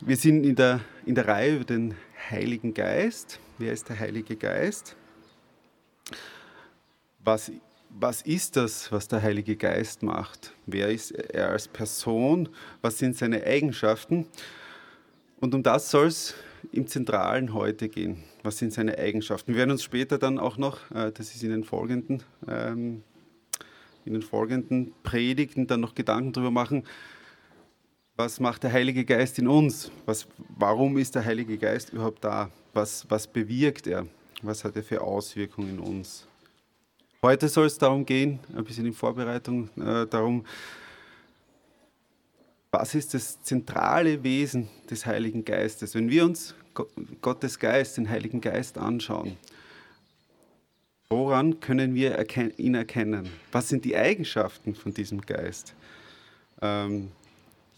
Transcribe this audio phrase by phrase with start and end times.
[0.00, 1.94] wir sind in der, in der Reihe über den
[2.30, 3.40] Heiligen Geist.
[3.58, 4.96] Wer ist der Heilige Geist?
[7.24, 7.50] Was,
[7.90, 10.54] was ist das, was der Heilige Geist macht?
[10.66, 12.48] Wer ist er als Person?
[12.80, 14.26] Was sind seine Eigenschaften?
[15.40, 16.34] Und um das soll es
[16.72, 18.22] im Zentralen heute gehen.
[18.42, 19.52] Was sind seine Eigenschaften?
[19.52, 23.02] Wir werden uns später dann auch noch, äh, das ist in den folgenden, ähm,
[24.04, 26.84] in den folgenden Predigten, dann noch Gedanken darüber machen,
[28.18, 29.92] was macht der Heilige Geist in uns?
[30.04, 30.26] Was,
[30.58, 32.50] warum ist der Heilige Geist überhaupt da?
[32.74, 34.06] Was, was bewirkt er?
[34.42, 36.26] Was hat er für Auswirkungen in uns?
[37.22, 40.44] Heute soll es darum gehen, ein bisschen in Vorbereitung, äh, darum,
[42.72, 45.94] was ist das zentrale Wesen des Heiligen Geistes?
[45.94, 46.56] Wenn wir uns
[47.22, 49.36] Gottes Geist, den Heiligen Geist anschauen,
[51.08, 52.18] woran können wir
[52.58, 53.30] ihn erkennen?
[53.52, 55.74] Was sind die Eigenschaften von diesem Geist?
[56.60, 57.12] Ähm,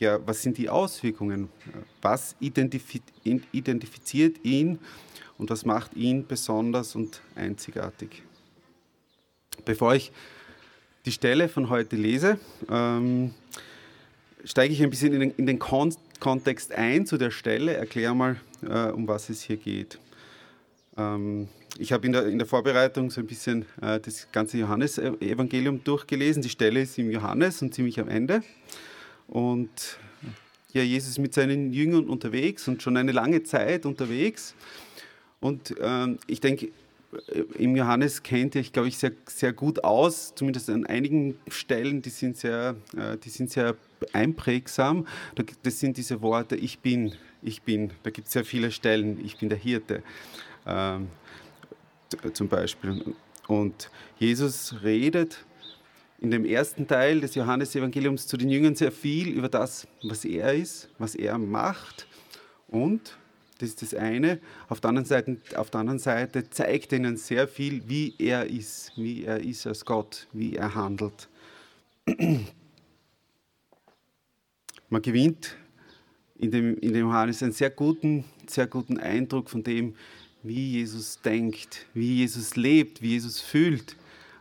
[0.00, 1.50] ja, was sind die Auswirkungen?
[2.00, 4.78] Was identifiziert ihn
[5.38, 8.22] und was macht ihn besonders und einzigartig?
[9.64, 10.10] Bevor ich
[11.04, 12.38] die Stelle von heute lese,
[12.70, 13.34] ähm,
[14.44, 18.14] steige ich ein bisschen in den, in den Kon Kontext ein zu der Stelle, erkläre
[18.14, 19.98] mal, äh, um was es hier geht.
[20.98, 21.48] Ähm,
[21.78, 26.42] ich habe in der, in der Vorbereitung so ein bisschen äh, das ganze Johannesevangelium durchgelesen.
[26.42, 28.42] Die Stelle ist im Johannes und ziemlich am Ende.
[29.30, 29.98] Und
[30.72, 34.54] ja, Jesus mit seinen Jüngern unterwegs und schon eine lange Zeit unterwegs.
[35.40, 36.66] Und ähm, ich denke,
[37.28, 41.38] äh, im Johannes kennt ihr, ich glaube ich, sehr, sehr gut aus, zumindest an einigen
[41.48, 43.76] Stellen, die sind sehr, äh, die sind sehr
[44.12, 45.06] einprägsam.
[45.62, 47.92] Das sind diese Worte, ich bin, ich bin.
[48.02, 50.02] Da gibt es sehr viele Stellen, ich bin der Hirte
[50.66, 51.08] ähm,
[52.32, 53.14] zum Beispiel.
[53.46, 55.44] Und Jesus redet
[56.20, 60.52] in dem ersten Teil des Johannesevangeliums zu den Jüngern sehr viel über das, was er
[60.52, 62.06] ist, was er macht
[62.68, 63.16] und
[63.58, 64.40] das ist das eine.
[64.68, 68.46] Auf der anderen Seite, auf der anderen Seite zeigt er ihnen sehr viel, wie er
[68.46, 71.28] ist, wie er ist als Gott, wie er handelt.
[74.88, 75.56] Man gewinnt
[76.38, 79.94] in dem, in dem Johannes einen sehr guten, sehr guten Eindruck von dem,
[80.42, 83.94] wie Jesus denkt, wie Jesus lebt, wie Jesus fühlt.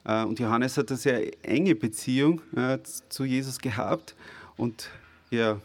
[0.10, 4.16] Äh, und Johannes hat eine sehr enge Beziehung äh, zu Jesus gehabt.
[4.58, 4.90] Und
[5.30, 5.62] ja,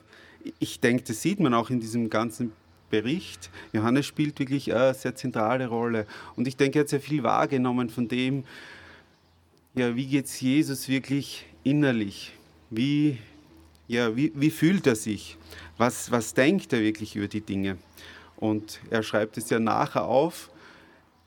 [0.59, 2.53] ich denke, das sieht man auch in diesem ganzen
[2.91, 3.51] Bericht.
[3.73, 6.07] Johannes spielt wirklich eine sehr zentrale Rolle.
[6.37, 8.45] Und ich denke, er hat sehr viel wahrgenommen von dem,
[9.75, 12.33] ja, wie geht es Jesus wirklich innerlich?
[12.71, 13.19] Wie,
[13.89, 15.37] ja, wie, wie fühlt er sich?
[15.79, 17.79] Was, was denkt er wirklich über die Dinge?
[18.37, 20.51] Und er schreibt es ja nachher auf,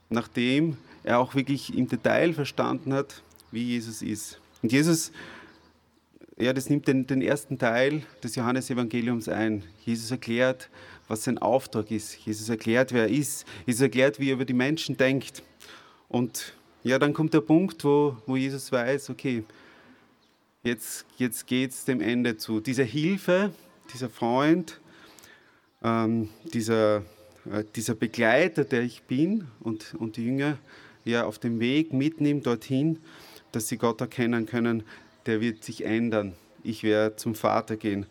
[0.08, 4.38] nachdem er auch wirklich im Detail verstanden hat, wie Jesus ist.
[4.62, 5.10] Und Jesus,
[6.36, 9.64] ja, das nimmt den, den ersten Teil des Johannesevangeliums ein.
[9.86, 10.68] Jesus erklärt,
[11.08, 12.14] was sein Auftrag ist.
[12.26, 13.46] Jesus erklärt, wer er ist.
[13.64, 15.42] Jesus erklärt, wie er über die Menschen denkt.
[16.08, 16.52] Und
[16.84, 19.44] ja, dann kommt der Punkt, wo, wo Jesus weiß, okay,
[20.62, 22.60] jetzt, jetzt geht es dem Ende zu.
[22.60, 23.50] Diese Hilfe,
[23.94, 24.78] dieser Freund,
[25.82, 26.98] ähm, dieser,
[27.50, 30.58] äh, dieser Begleiter, der ich bin und, und die Jünger
[31.04, 32.98] ja auf dem Weg mitnimmt dorthin,
[33.52, 34.82] dass sie Gott erkennen können,
[35.26, 36.34] der wird sich ändern.
[36.62, 38.06] Ich werde zum Vater gehen.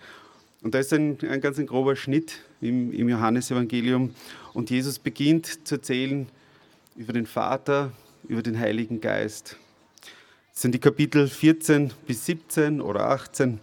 [0.61, 4.13] Und da ist ein, ein ganz ein grober Schnitt im, im Johannesevangelium.
[4.53, 6.27] Und Jesus beginnt zu erzählen
[6.95, 7.91] über den Vater,
[8.27, 9.57] über den Heiligen Geist.
[10.51, 13.59] Das sind die Kapitel 14 bis 17 oder 18,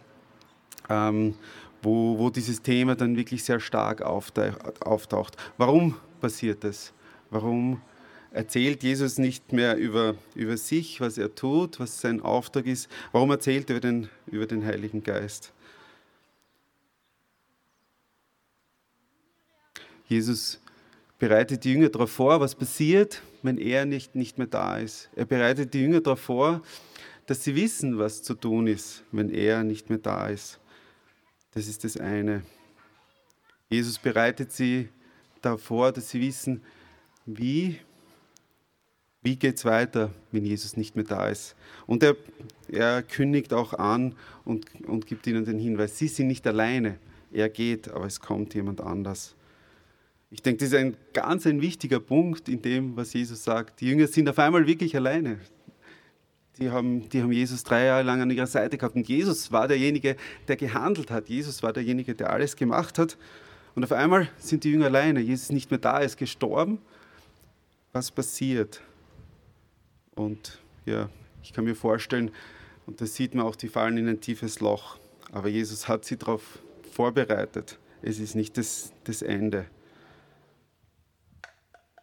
[0.89, 1.35] ähm,
[1.83, 5.37] wo, wo dieses Thema dann wirklich sehr stark auftaucht.
[5.59, 6.93] Warum passiert das?
[7.31, 7.81] Warum
[8.35, 12.89] erzählt Jesus nicht mehr über, über sich, was er tut, was sein Auftrag ist?
[13.13, 15.53] Warum erzählt er über den, über den Heiligen Geist?
[20.07, 20.61] Jesus
[21.19, 25.09] bereitet die Jünger darauf vor, was passiert, wenn er nicht, nicht mehr da ist.
[25.15, 26.61] Er bereitet die Jünger darauf vor,
[27.27, 30.59] dass sie wissen, was zu tun ist, wenn er nicht mehr da ist.
[31.53, 32.43] Das ist das eine.
[33.71, 34.89] Jesus bereitet sie
[35.41, 36.63] davor, dass sie wissen,
[37.27, 37.79] wie,
[39.25, 41.57] wie geht es weiter, wenn Jesus nicht mehr da ist.
[41.87, 42.15] Und er,
[42.69, 46.99] er kündigt auch an und, und gibt ihnen den Hinweis, sie sind nicht alleine.
[47.33, 49.35] Er geht, aber es kommt jemand anders.
[50.31, 53.81] Ich denke, das ist ein ganz ein wichtiger Punkt in dem, was Jesus sagt.
[53.81, 55.39] Die Jünger sind auf einmal wirklich alleine.
[56.59, 58.95] Die haben, die haben Jesus drei Jahre lang an ihrer Seite gehabt.
[58.95, 60.17] Und Jesus war derjenige,
[60.49, 61.29] der gehandelt hat.
[61.29, 63.17] Jesus war derjenige, der alles gemacht hat.
[63.75, 65.21] Und auf einmal sind die Jünger alleine.
[65.21, 66.79] Jesus ist nicht mehr da, er ist gestorben.
[67.93, 68.81] Was passiert?
[70.15, 71.09] Und ja,
[71.43, 72.31] ich kann mir vorstellen,
[72.87, 74.99] und da sieht man auch, die fallen in ein tiefes Loch.
[75.33, 76.61] Aber Jesus hat sie darauf
[76.93, 77.79] vorbereitet.
[78.03, 79.67] es ist nicht das, das Ende.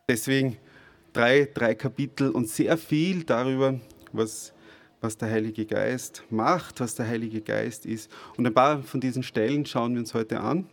[0.09, 0.57] Deswegen
[1.13, 3.79] drei, drei Kapitel und sehr viel darüber,
[4.11, 4.53] was,
[4.99, 8.11] was der Heilige Geist macht, was der Heilige Geist ist.
[8.35, 10.67] Und ein paar von diesen Stellen schauen wir uns heute an.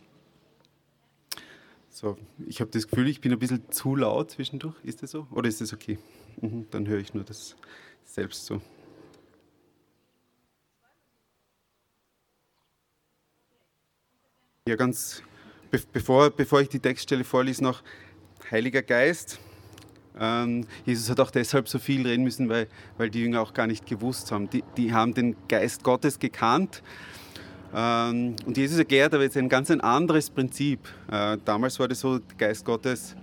[1.89, 4.75] So, ich habe das Gefühl, ich bin ein bisschen zu laut zwischendurch.
[4.83, 5.27] Ist das so?
[5.31, 5.97] Oder ist das okay?
[6.41, 7.55] Mhm, dann höre ich nur das
[8.05, 8.61] selbst so.
[14.67, 15.23] Ja, ganz
[15.71, 17.81] be bevor, bevor ich die Textstelle vorlese, noch
[18.51, 19.39] Heiliger Geist.
[20.19, 23.67] Ähm, Jesus hat auch deshalb so viel reden müssen, weil, weil die Jünger auch gar
[23.67, 24.49] nicht gewusst haben.
[24.49, 26.83] Die, die haben den Geist Gottes gekannt.
[27.73, 30.87] Ähm, und Jesus erklärt aber jetzt ein ganz ein anderes Prinzip.
[31.09, 33.15] Äh, damals war das so, Geist Gottes,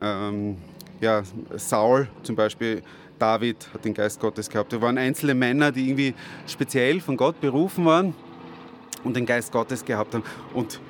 [0.00, 0.56] ähm,
[1.00, 1.22] ja,
[1.56, 2.82] Saul zum Beispiel,
[3.18, 4.72] David hat den Geist Gottes gehabt.
[4.72, 6.14] Da waren einzelne Männer, die irgendwie
[6.46, 8.14] speziell von Gott berufen waren
[9.04, 10.24] und den Geist Gottes gehabt haben.
[10.54, 10.80] Und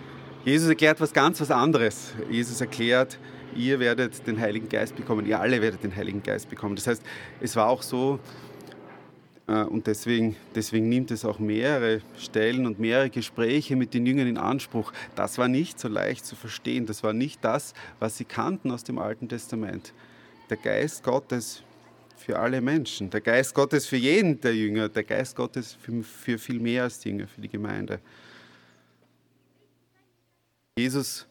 [0.45, 2.13] Jesus erklärt was ganz was anderes.
[2.31, 3.19] Jesus erklärt,
[3.55, 6.77] ihr werdet den Heiligen Geist bekommen, ihr alle werdet den Heiligen Geist bekommen.
[6.77, 7.03] Das heißt,
[7.41, 8.21] es war auch so,
[9.51, 14.39] und deswegen, deswegen nimmt es auch mehrere Stellen und mehrere Gespräche mit den Jüngern in
[14.39, 14.93] Anspruch.
[15.17, 16.87] Das war nicht so leicht zu verstehen.
[16.87, 19.93] Das war nicht das, was sie kannten aus dem Alten Testament.
[20.49, 21.63] Der Geist Gottes
[22.17, 26.39] für alle Menschen, der Geist Gottes für jeden der Jünger, der Geist Gottes für, für
[26.39, 27.99] viel mehr als die Jünger, für die Gemeinde.
[30.77, 31.27] Jesus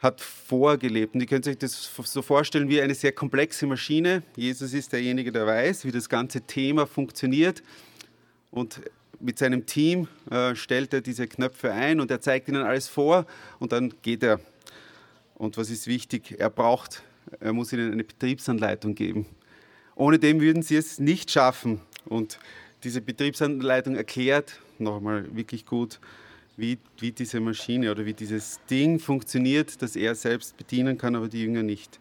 [0.00, 1.14] hat vorgelebt.
[1.14, 4.22] Und ihr könnt euch das so vorstellen wie eine sehr komplexe Maschine.
[4.34, 7.62] Jesus ist derjenige, der weiß, wie das ganze Thema funktioniert.
[8.50, 8.80] Und
[9.20, 13.26] mit seinem Team äh, stellt er diese Knöpfe ein und er zeigt ihnen alles vor
[13.58, 14.40] und dann geht er.
[15.34, 16.36] Und was ist wichtig?
[16.38, 17.02] Er braucht,
[17.38, 19.26] er muss ihnen eine Betriebsanleitung geben.
[19.94, 21.80] Ohne dem würden sie es nicht schaffen.
[22.06, 22.38] Und
[22.84, 26.00] diese Betriebsanleitung erklärt nochmal wirklich gut,
[26.60, 31.28] wie, wie diese Maschine oder wie dieses Ding funktioniert, das er selbst bedienen kann, aber
[31.28, 31.98] die Jünger nicht.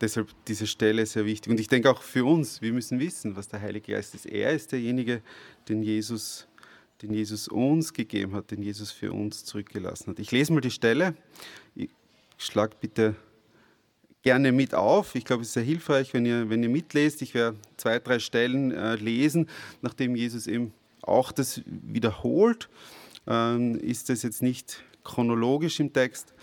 [0.00, 1.50] Deshalb diese Stelle sehr wichtig.
[1.50, 4.26] Und ich denke auch für uns, wir müssen wissen, was der Heilige Geist ist.
[4.26, 5.20] Er ist derjenige,
[5.68, 6.46] den Jesus,
[7.02, 10.18] den Jesus uns gegeben hat, den Jesus für uns zurückgelassen hat.
[10.18, 11.14] Ich lese mal die Stelle.
[11.74, 11.90] Ich
[12.38, 13.14] schlage bitte
[14.22, 15.14] gerne mit auf.
[15.14, 17.20] Ich glaube, es ist sehr hilfreich, wenn ihr, wenn ihr mitlest.
[17.20, 19.48] Ich werde zwei, drei Stellen äh, lesen,
[19.82, 20.72] nachdem Jesus eben
[21.02, 22.68] auch das wiederholt,
[23.26, 26.34] ähm, ist das jetzt nicht chronologisch im Text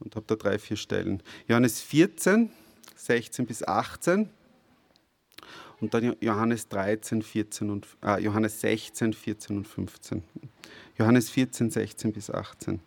[0.00, 1.22] und habe da drei, vier Stellen.
[1.48, 2.50] Johannes 14,
[2.96, 4.30] 16 bis 18
[5.80, 10.22] und dann Johannes 13, 14 und äh, Johannes 16, 14 und 15.
[10.98, 12.80] Johannes 14, 16 bis 18.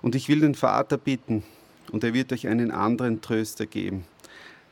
[0.00, 1.42] Und ich will den Vater bitten,
[1.90, 4.04] und er wird euch einen anderen Tröster geben,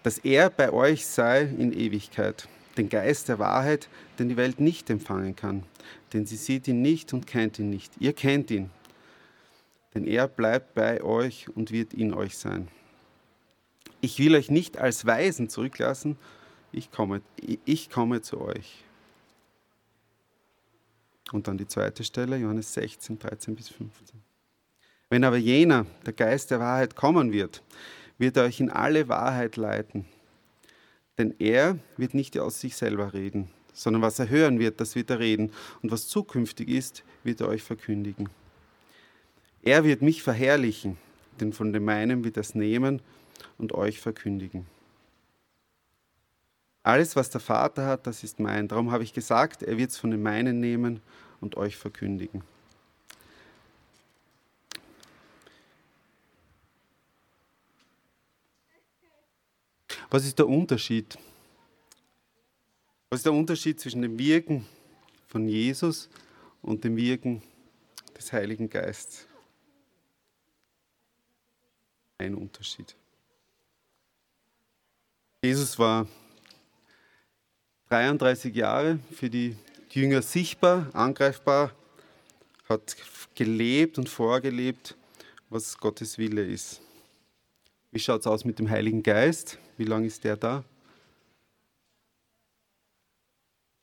[0.02, 3.88] dass er bei euch sei in Ewigkeit den Geist der Wahrheit,
[4.18, 5.64] den die Welt nicht empfangen kann.
[6.12, 7.92] Denn sie sieht ihn nicht und kennt ihn nicht.
[7.98, 8.70] Ihr kennt ihn,
[9.94, 12.68] denn er bleibt bei euch und wird in euch sein.
[14.00, 16.16] Ich will euch nicht als Weisen zurücklassen,
[16.72, 17.22] ich komme,
[17.64, 18.84] ich komme zu euch.
[21.32, 24.22] Und dann die zweite Stelle, Johannes 16, 13 bis 15.
[25.08, 27.62] Wenn aber jener, der Geist der Wahrheit, kommen wird,
[28.18, 30.04] wird er euch in alle Wahrheit leiten.
[31.18, 35.10] Denn er wird nicht aus sich selber reden, sondern was er hören wird, das wird
[35.10, 35.50] er reden.
[35.82, 38.28] Und was zukünftig ist, wird er euch verkündigen.
[39.62, 40.98] Er wird mich verherrlichen,
[41.40, 43.02] denn von dem meinen wird er es nehmen
[43.58, 44.66] und euch verkündigen.
[46.82, 48.68] Alles, was der Vater hat, das ist mein.
[48.68, 51.00] Darum habe ich gesagt, er wird es von dem meinen nehmen
[51.40, 52.44] und euch verkündigen.
[60.08, 61.18] Was ist der Unterschied?
[63.10, 64.66] Was ist der Unterschied zwischen dem Wirken
[65.26, 66.08] von Jesus
[66.62, 67.42] und dem Wirken
[68.16, 69.26] des Heiligen Geistes?
[72.18, 72.94] Ein Unterschied.
[75.42, 76.06] Jesus war
[77.88, 79.56] 33 Jahre für die
[79.90, 81.72] Jünger sichtbar, angreifbar,
[82.68, 82.96] hat
[83.34, 84.96] gelebt und vorgelebt,
[85.48, 86.80] was Gottes Wille ist.
[87.96, 89.58] Wie schaut es aus mit dem Heiligen Geist?
[89.78, 90.62] Wie lange ist der da?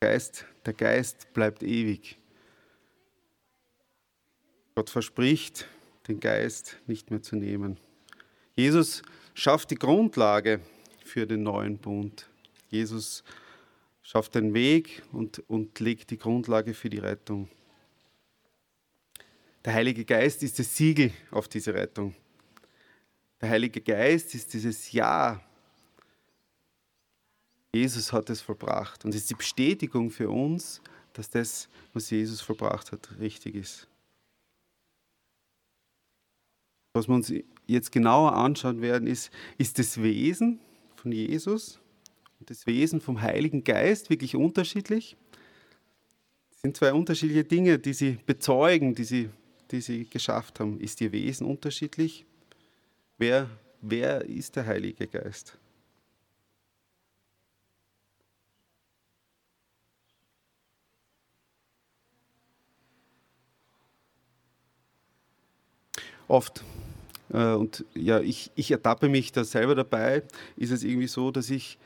[0.01, 2.19] Geist, der Geist bleibt ewig.
[4.75, 5.67] Gott verspricht,
[6.07, 7.79] den Geist nicht mehr zu nehmen.
[8.53, 9.01] Jesus
[9.33, 10.59] schafft die Grundlage
[11.03, 12.29] für den neuen Bund.
[12.69, 13.23] Jesus
[14.03, 17.49] schafft den Weg und, und legt die Grundlage für die Rettung.
[19.65, 22.13] Der Heilige Geist ist das Siegel auf diese Rettung.
[23.43, 25.39] Der Heilige Geist ist dieses Ja
[27.75, 29.03] Jesus hat es vollbracht.
[29.03, 30.81] Und ist die Bestätigung für uns,
[31.13, 33.87] dass das, was Jesus vollbracht hat, richtig ist.
[36.93, 37.33] Was wir uns
[37.65, 40.59] jetzt genauer anschauen werden, ist, ist das Wesen
[40.95, 41.79] von Jesus
[42.39, 45.17] und das Wesen vom Heiligen Geist wirklich unterschiedlich?
[46.51, 49.29] Das sind zwei unterschiedliche Dinge, die sie bezeugen, die sie,
[49.71, 50.79] die sie geschafft haben.
[50.79, 52.27] Ist ihr Wesen unterschiedlich?
[53.23, 53.49] Wer,
[53.79, 55.57] wer ist der Heilige Geist?
[66.27, 66.65] Oft
[67.29, 70.23] äh, und ja, ich, ich ertappe mich da selber dabei,
[70.57, 71.77] ist es irgendwie so, dass ich,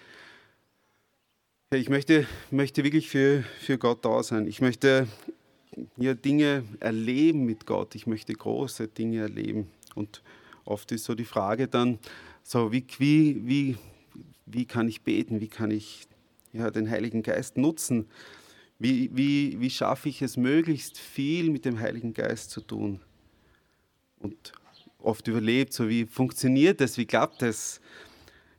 [1.71, 4.47] ja, ich möchte, möchte wirklich für, für Gott da sein.
[4.47, 5.07] Ich möchte
[5.97, 7.93] ja, Dinge erleben mit Gott.
[7.93, 9.69] Ich möchte große Dinge erleben.
[9.93, 10.23] Und
[10.67, 11.99] oft ist so die Frage dann,
[12.43, 13.77] so wie, wie, wie,
[14.45, 15.41] wie kann ich beten?
[15.41, 16.07] Wie kann ich
[16.53, 18.07] ja, den Heiligen Geist nutzen?
[18.79, 23.01] Wie, wie, wie schaffe ich es, möglichst viel mit dem Heiligen Geist zu tun?
[24.19, 24.53] Und
[24.99, 27.81] oft überlebt, so wie funktioniert das, wie klappt das,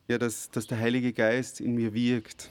[0.08, 2.50] ja, dass, dass der Heilige Geist in mir wirkt.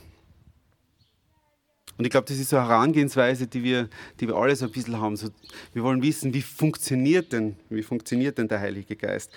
[1.98, 3.89] Und ich glaube, das ist so eine Herangehensweise, die wir,
[4.20, 5.16] die wir alle so ein bisschen haben.
[5.16, 5.30] So,
[5.74, 9.32] wir wollen wissen, wie funktioniert denn, wie funktioniert denn der Heilige Geist?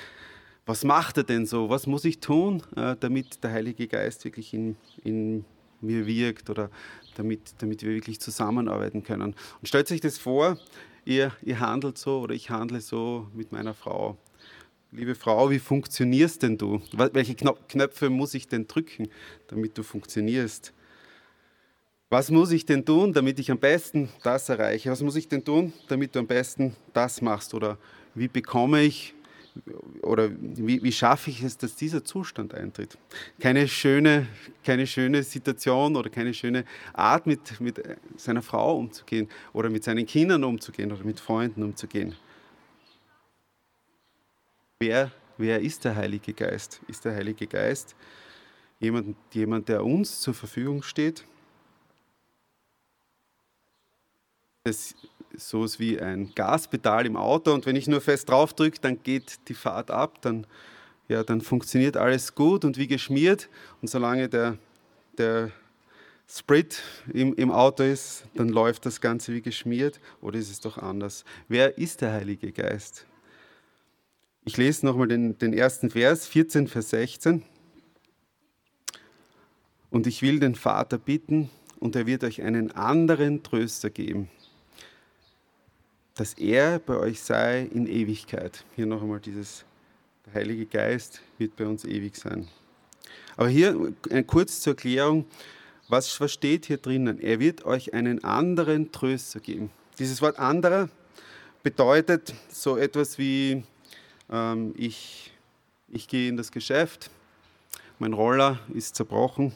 [0.66, 1.70] Was macht er denn so?
[1.70, 5.44] Was muss ich tun, äh, damit der Heilige Geist wirklich in, in
[5.80, 6.70] mir wirkt oder
[7.16, 9.34] damit, damit wir wirklich zusammenarbeiten können?
[9.60, 10.58] Und stellt euch das vor,
[11.06, 14.18] ihr, ihr handelt so oder ich handle so mit meiner Frau.
[14.92, 16.82] Liebe Frau, wie funktionierst denn du?
[16.92, 19.08] Welche Knöpfe muss ich denn drücken,
[19.46, 20.74] damit du funktionierst?
[22.12, 24.90] Was muss ich denn tun, damit ich am besten das erreiche?
[24.90, 27.54] Was muss ich denn tun, damit du am besten das machst?
[27.54, 27.78] Oder
[28.16, 29.14] wie bekomme ich
[30.02, 32.98] oder wie, wie schaffe ich es, dass dieser Zustand eintritt?
[33.38, 34.26] Keine schöne,
[34.64, 37.80] keine schöne Situation oder keine schöne Art, mit, mit
[38.16, 42.16] seiner Frau umzugehen oder mit seinen Kindern umzugehen oder mit Freunden umzugehen.
[44.80, 46.80] Wer, wer ist der Heilige Geist?
[46.88, 47.94] Ist der Heilige Geist
[48.80, 51.24] jemand, jemand, der uns zur Verfügung steht?
[54.64, 54.94] Ist
[55.36, 59.48] so wie ein Gaspedal im Auto und wenn ich nur fest drauf drücke, dann geht
[59.48, 60.46] die Fahrt ab, dann,
[61.08, 63.48] ja, dann funktioniert alles gut und wie geschmiert.
[63.80, 64.58] Und solange der,
[65.16, 65.50] der
[66.28, 70.76] Sprit im, im Auto ist, dann läuft das Ganze wie geschmiert oder ist es doch
[70.76, 71.24] anders?
[71.48, 73.06] Wer ist der Heilige Geist?
[74.44, 77.44] Ich lese nochmal den, den ersten Vers, 14, Vers 16.
[79.88, 81.48] Und ich will den Vater bitten,
[81.80, 84.28] und er wird euch einen anderen Tröster geben,
[86.20, 88.62] dass er bei euch sei in Ewigkeit.
[88.76, 89.64] Hier noch einmal dieses,
[90.26, 92.46] der Heilige Geist wird bei uns ewig sein.
[93.38, 93.94] Aber hier
[94.26, 95.24] kurz zur Erklärung,
[95.88, 97.20] was, was steht hier drinnen?
[97.20, 99.70] Er wird euch einen anderen Tröster geben.
[99.98, 100.90] Dieses Wort anderer
[101.62, 103.64] bedeutet so etwas wie
[104.30, 105.32] ähm, ich,
[105.88, 107.10] ich gehe in das Geschäft,
[107.98, 109.54] mein Roller ist zerbrochen.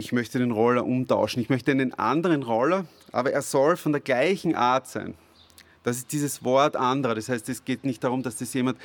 [0.00, 1.42] Ich möchte den Roller umtauschen.
[1.42, 5.14] Ich möchte einen anderen Roller, aber er soll von der gleichen Art sein.
[5.82, 7.16] Das ist dieses Wort anderer.
[7.16, 8.78] Das heißt, es geht nicht darum, dass das jemand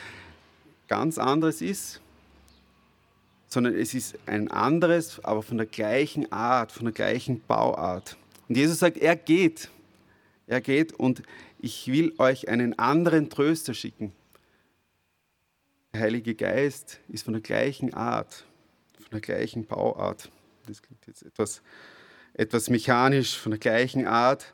[0.88, 2.01] ganz anderes ist,
[3.48, 8.17] sondern es ist ein anderes, aber von der gleichen Art, von der gleichen Bauart.
[8.50, 9.70] Und Jesus sagt, er geht.
[10.48, 11.22] Er geht und
[11.60, 14.13] ich will euch einen anderen Tröster schicken.
[15.93, 18.46] Der Heilige Geist ist von der gleichen Art,
[18.98, 20.32] von der gleichen Bauart.
[20.67, 21.62] Das klingt jetzt etwas,
[22.34, 24.53] etwas mechanisch, von der gleichen Art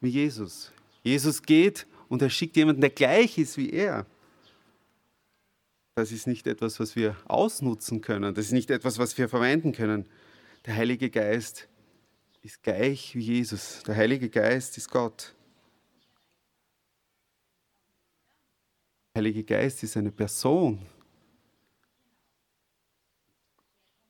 [0.00, 0.72] wie Jesus.
[1.02, 4.06] Jesus geht und er schickt jemanden, der gleich ist wie er.
[5.94, 8.34] Das ist nicht etwas, was wir ausnutzen können.
[8.34, 10.06] Das ist nicht etwas, was wir verwenden können.
[10.66, 11.68] Der Heilige Geist
[12.42, 13.82] ist gleich wie Jesus.
[13.84, 15.34] Der Heilige Geist ist Gott.
[19.16, 20.84] Heilige Geist ist eine Person.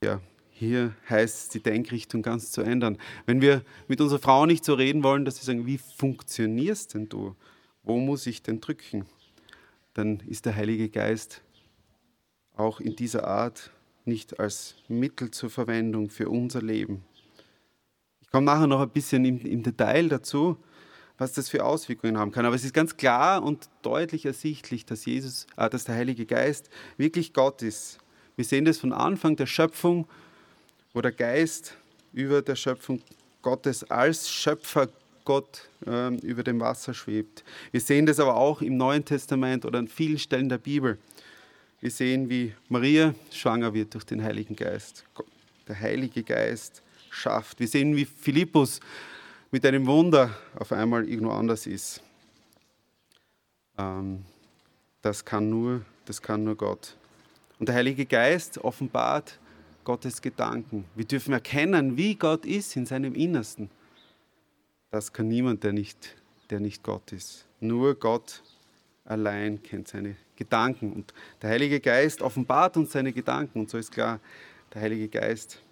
[0.03, 0.21] Ja,
[0.59, 2.97] hier heißt es, die Denkrichtung ganz zu ändern.
[3.27, 7.11] Wenn wir mit unserer Frau nicht so reden wollen, dass wir sagen, wie funktionierst denn
[7.11, 7.37] du?
[7.83, 9.05] Wo muss ich denn drücken?
[9.93, 11.43] Dann ist der Heilige Geist
[12.55, 13.71] auch in dieser Art
[14.07, 17.05] nicht als Mittel zur Verwendung für unser Leben.
[18.23, 20.57] Ich komme nachher noch ein bisschen im, im Detail dazu,
[21.19, 22.47] was das für Auswirkungen haben kann.
[22.47, 26.71] Aber es ist ganz klar und deutlich ersichtlich, dass Jesus, äh, dass der Heilige Geist
[26.97, 27.99] wirklich Gott ist.
[28.37, 30.07] Wir sehen das von Anfang der Schöpfung,
[30.97, 31.77] wo der Geist
[32.15, 33.03] über der Schöpfung
[33.43, 34.89] Gottes als Schöpfer
[35.27, 37.45] Gott äh, über dem Wasser schwebt.
[37.71, 40.97] Wir sehen das aber auch im Neuen Testament oder an vielen Stellen der Bibel.
[41.83, 45.05] Wir sehen, wie Maria schwanger wird durch den Heiligen Geist.
[45.69, 47.61] Der Heilige Geist schafft.
[47.61, 48.81] Wir sehen, wie Philippus
[49.51, 52.01] mit einem Wunder auf einmal irgendwo anders ist.
[53.77, 54.25] Ähm,
[55.03, 56.97] das, kann nur, das kann nur Gott.
[57.59, 59.39] Und der Heilige Geist offenbart
[59.87, 60.85] Gottes Gedanken.
[60.97, 63.71] Wir dürfen erkennen, wie Gott ist in seinem Innersten.
[64.91, 66.17] Das kann niemand, der nicht,
[66.51, 67.47] der nicht Gott ist.
[67.61, 68.43] Nur Gott
[69.05, 70.93] allein kennt seine Gedanken.
[70.93, 73.61] Und der Heilige Geist offenbart uns seine Gedanken.
[73.61, 74.19] Und so ist klar,
[74.75, 75.63] der Heilige Geist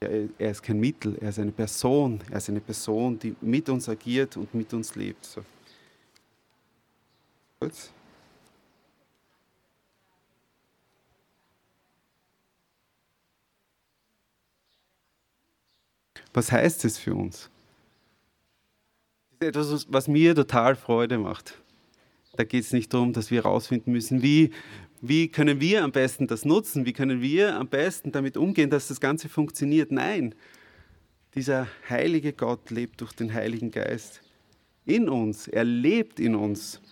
[0.00, 2.20] er ist kein Mittel, er ist eine Person.
[2.30, 5.24] Er ist eine Person, die mit uns agiert und mit uns lebt.
[5.24, 5.42] So.
[7.60, 7.90] Gut.
[16.36, 17.48] Was heißt es für uns?
[19.38, 21.62] Das ist etwas, was mir total Freude macht.
[22.36, 24.50] Da geht es nicht darum, dass wir herausfinden müssen, wie
[25.00, 26.84] wie können wir am besten das nutzen?
[26.84, 29.90] Wie können wir am besten damit umgehen, dass das Ganze funktioniert?
[29.90, 30.34] Nein,
[31.34, 34.20] dieser heilige Gott lebt durch den Heiligen Geist
[34.84, 35.48] in uns.
[35.48, 36.82] Er lebt in uns.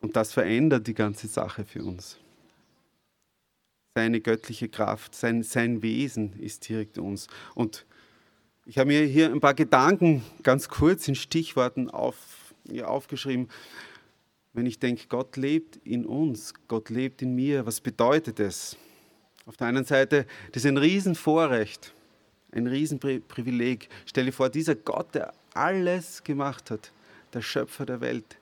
[0.00, 2.18] Und das verändert die ganze Sache für uns.
[3.96, 7.26] Seine göttliche Kraft, sein, sein Wesen ist direkt uns.
[7.56, 7.86] Und
[8.66, 12.16] ich habe mir hier ein paar Gedanken ganz kurz in Stichworten auf,
[12.64, 13.48] ja, aufgeschrieben
[14.54, 18.76] wenn ich denke, Gott lebt in uns, Gott lebt in mir, was bedeutet das?
[19.46, 21.92] Auf der einen Seite, das ist ein Riesenvorrecht,
[22.52, 23.88] ein Riesenprivileg.
[24.06, 26.92] Stell dir vor, dieser Gott, der alles gemacht hat,
[27.34, 28.38] der Schöpfer der Welt,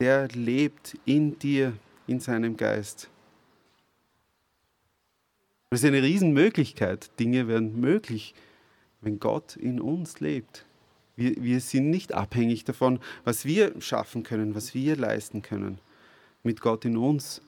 [0.00, 1.72] der lebt in dir,
[2.08, 3.08] in seinem Geist.
[5.70, 7.08] Das ist eine Riesenmöglichkeit.
[7.20, 8.34] Dinge werden möglich,
[9.00, 10.64] wenn Gott in uns lebt.
[11.16, 15.78] Wir, wir sind nicht abhängig davon, was wir schaffen können, was wir leisten können.
[16.42, 17.42] Mit Gott in uns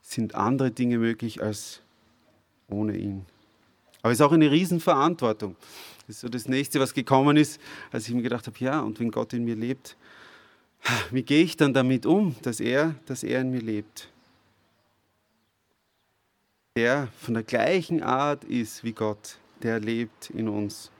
[0.00, 1.80] sind andere Dinge möglich als
[2.68, 3.26] ohne ihn.
[4.02, 5.56] Aber es ist auch eine Riesenverantwortung.
[6.06, 7.60] Das ist so das Nächste, was gekommen ist,
[7.92, 9.96] als ich mir gedacht habe, ja, und wenn Gott in mir lebt,
[11.10, 14.08] wie gehe ich dann damit um, dass er, dass er in mir lebt?
[16.74, 20.90] Der von der gleichen Art ist wie Gott, der lebt in uns.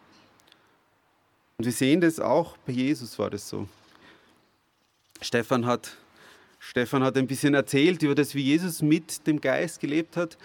[1.58, 3.68] Und wir sehen das auch, bei Jesus war das so.
[5.20, 5.96] Stefan hat,
[6.58, 10.36] Stefan hat ein bisschen erzählt über das, wie Jesus mit dem Geist gelebt hat.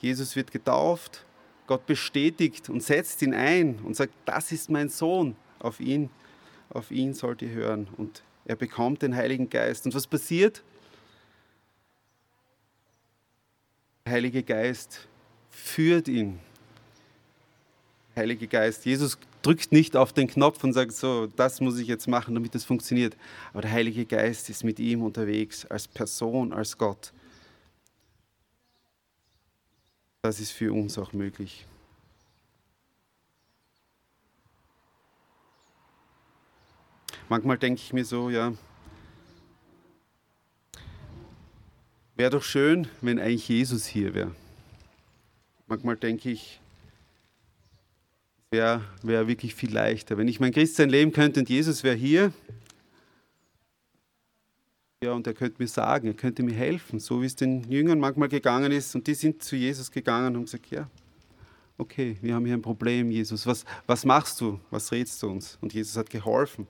[0.00, 1.24] Jesus wird getauft,
[1.66, 6.10] Gott bestätigt und setzt ihn ein und sagt, das ist mein Sohn, auf ihn,
[6.68, 7.88] auf ihn sollt ihr hören.
[7.96, 9.86] Und er bekommt den Heiligen Geist.
[9.86, 10.62] Und was passiert?
[14.04, 15.08] Der Heilige Geist
[15.54, 16.38] führt ihn
[18.16, 18.84] Heilige Geist.
[18.84, 22.54] Jesus drückt nicht auf den Knopf und sagt so, das muss ich jetzt machen, damit
[22.54, 23.16] es funktioniert.
[23.52, 27.12] Aber der Heilige Geist ist mit ihm unterwegs, als Person, als Gott.
[30.22, 31.66] Das ist für uns auch möglich.
[37.28, 38.52] Manchmal denke ich mir so, ja,
[42.16, 44.34] wäre doch schön, wenn eigentlich Jesus hier wäre.
[45.66, 46.60] Manchmal denke ich,
[48.50, 50.16] wäre wär wirklich viel leichter.
[50.16, 52.32] Wenn ich mein Christsein leben könnte und Jesus wäre hier,
[55.02, 57.98] ja, und er könnte mir sagen, er könnte mir helfen, so wie es den Jüngern
[57.98, 58.94] manchmal gegangen ist.
[58.94, 60.88] Und die sind zu Jesus gegangen und haben gesagt, ja,
[61.76, 63.46] okay, wir haben hier ein Problem, Jesus.
[63.46, 64.58] Was, was machst du?
[64.70, 65.58] Was rätst du uns?
[65.60, 66.66] Und Jesus hat geholfen.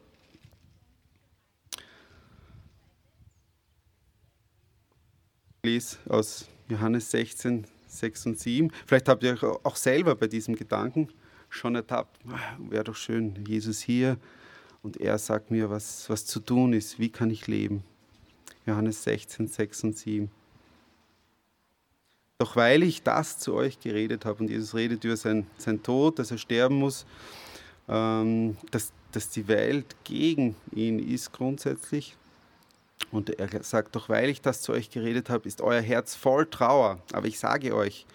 [5.62, 8.70] Ich lese aus Johannes 16, 6 und 7.
[8.86, 11.08] Vielleicht habt ihr euch auch selber bei diesem Gedanken
[11.48, 12.18] schon ertappt,
[12.58, 14.18] wäre doch schön, Jesus hier
[14.84, 17.82] und er sagt mir, was, was zu tun ist, wie kann ich leben.
[18.66, 20.30] Johannes 16, 6 und 7.
[22.38, 26.18] Doch weil ich das zu euch geredet habe, und Jesus redet über sein, sein Tod,
[26.18, 27.06] dass er sterben muss,
[27.88, 32.16] ähm, dass, dass die Welt gegen ihn ist grundsätzlich.
[33.14, 36.46] Und er sagt, doch weil ich das zu euch geredet habe, ist euer Herz voll
[36.46, 37.00] Trauer.
[37.12, 38.06] Aber ich sage euch,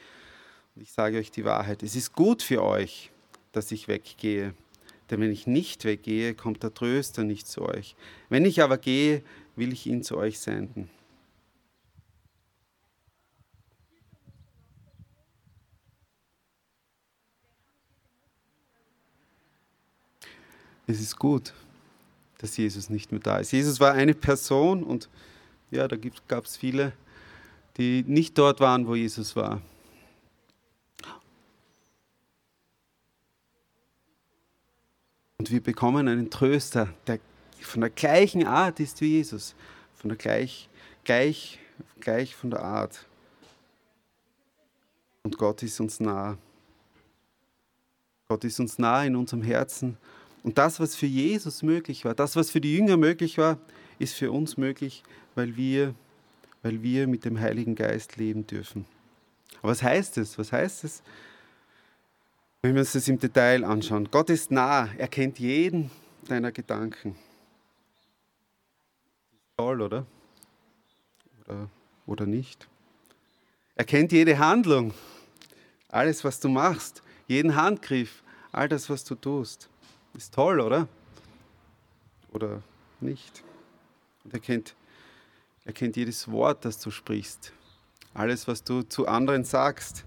[0.76, 3.10] und ich sage euch die Wahrheit, es ist gut für euch,
[3.54, 4.54] dass ich weggehe.
[5.10, 7.96] Denn wenn ich nicht weggehe, kommt der Tröster nicht zu euch.
[8.28, 9.24] Wenn ich aber gehe,
[9.56, 10.90] will ich ihn zu euch senden.
[20.88, 21.54] Es ist gut,
[22.40, 23.52] dass Jesus nicht mehr da ist.
[23.52, 25.08] Jesus war eine Person und
[25.72, 25.96] ja, da
[26.28, 26.94] gab es viele,
[27.78, 29.62] die nicht dort waren, wo Jesus war.
[35.38, 37.20] Und wir bekommen einen Tröster, der
[37.62, 39.56] von der gleichen Art ist wie Jesus,
[39.96, 40.68] von der gleich,
[41.04, 41.60] gleich
[42.00, 43.06] gleich von der Art.
[45.24, 46.38] Und Gott ist uns nah.
[48.28, 49.98] Gott ist uns nah in unserem Herzen.
[50.44, 53.58] Und das, was für Jesus möglich war, das, was für die Jünger möglich war,
[54.00, 55.04] ist für uns möglich,
[55.36, 55.94] weil wir,
[56.64, 58.86] weil wir mit dem Heiligen Geist leben dürfen.
[59.62, 60.38] Aber was heißt es?
[60.38, 61.04] Was heißt es?
[62.62, 64.10] Wenn wir uns das im Detail anschauen.
[64.12, 65.92] Gott ist nah, er kennt jeden
[66.28, 67.16] deiner Gedanken.
[69.58, 70.06] Toll, oder?
[71.46, 71.70] Oder,
[72.06, 72.68] oder nicht?
[73.76, 74.94] Er kennt jede Handlung,
[75.88, 79.70] alles, was du machst, jeden Handgriff, all das, was du tust.
[80.14, 80.88] Ist toll, oder?
[82.32, 82.62] Oder
[83.00, 83.44] nicht?
[84.24, 84.76] Und er kennt,
[85.66, 87.54] er kennt jedes Wort, das du sprichst.
[88.14, 90.06] Alles, was du zu anderen sagst.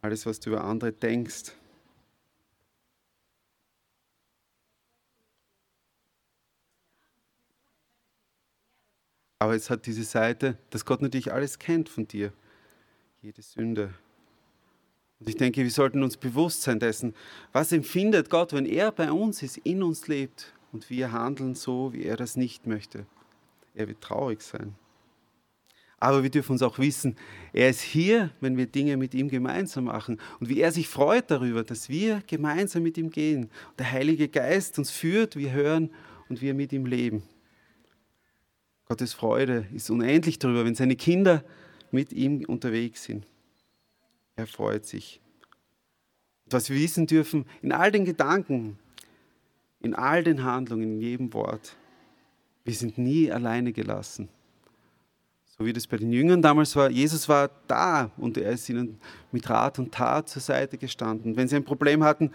[0.00, 1.52] Alles, was du über andere denkst.
[9.40, 12.32] Aber es hat diese Seite, dass Gott natürlich alles kennt von dir.
[13.22, 13.94] Jede Sünde.
[15.20, 17.14] Und ich denke, wir sollten uns bewusst sein dessen,
[17.52, 21.92] was empfindet Gott, wenn er bei uns ist, in uns lebt und wir handeln so,
[21.92, 23.06] wie er das nicht möchte.
[23.74, 24.74] Er wird traurig sein.
[26.00, 27.16] Aber wir dürfen uns auch wissen,
[27.52, 30.20] er ist hier, wenn wir Dinge mit ihm gemeinsam machen.
[30.38, 33.50] Und wie er sich freut darüber, dass wir gemeinsam mit ihm gehen.
[33.78, 35.90] Der Heilige Geist uns führt, wir hören
[36.28, 37.24] und wir mit ihm leben.
[38.84, 41.44] Gottes Freude ist unendlich darüber, wenn seine Kinder
[41.90, 43.26] mit ihm unterwegs sind.
[44.38, 45.20] Er freut sich.
[46.44, 48.78] Und was wir wissen dürfen, in all den Gedanken,
[49.80, 51.74] in all den Handlungen, in jedem Wort,
[52.64, 54.28] wir sind nie alleine gelassen.
[55.44, 59.00] So wie das bei den Jüngern damals war, Jesus war da und er ist ihnen
[59.32, 61.36] mit Rat und Tat zur Seite gestanden.
[61.36, 62.30] Wenn sie ein Problem hatten,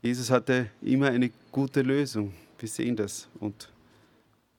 [0.00, 2.32] Jesus hatte immer eine gute Lösung.
[2.60, 3.72] Wir sehen das und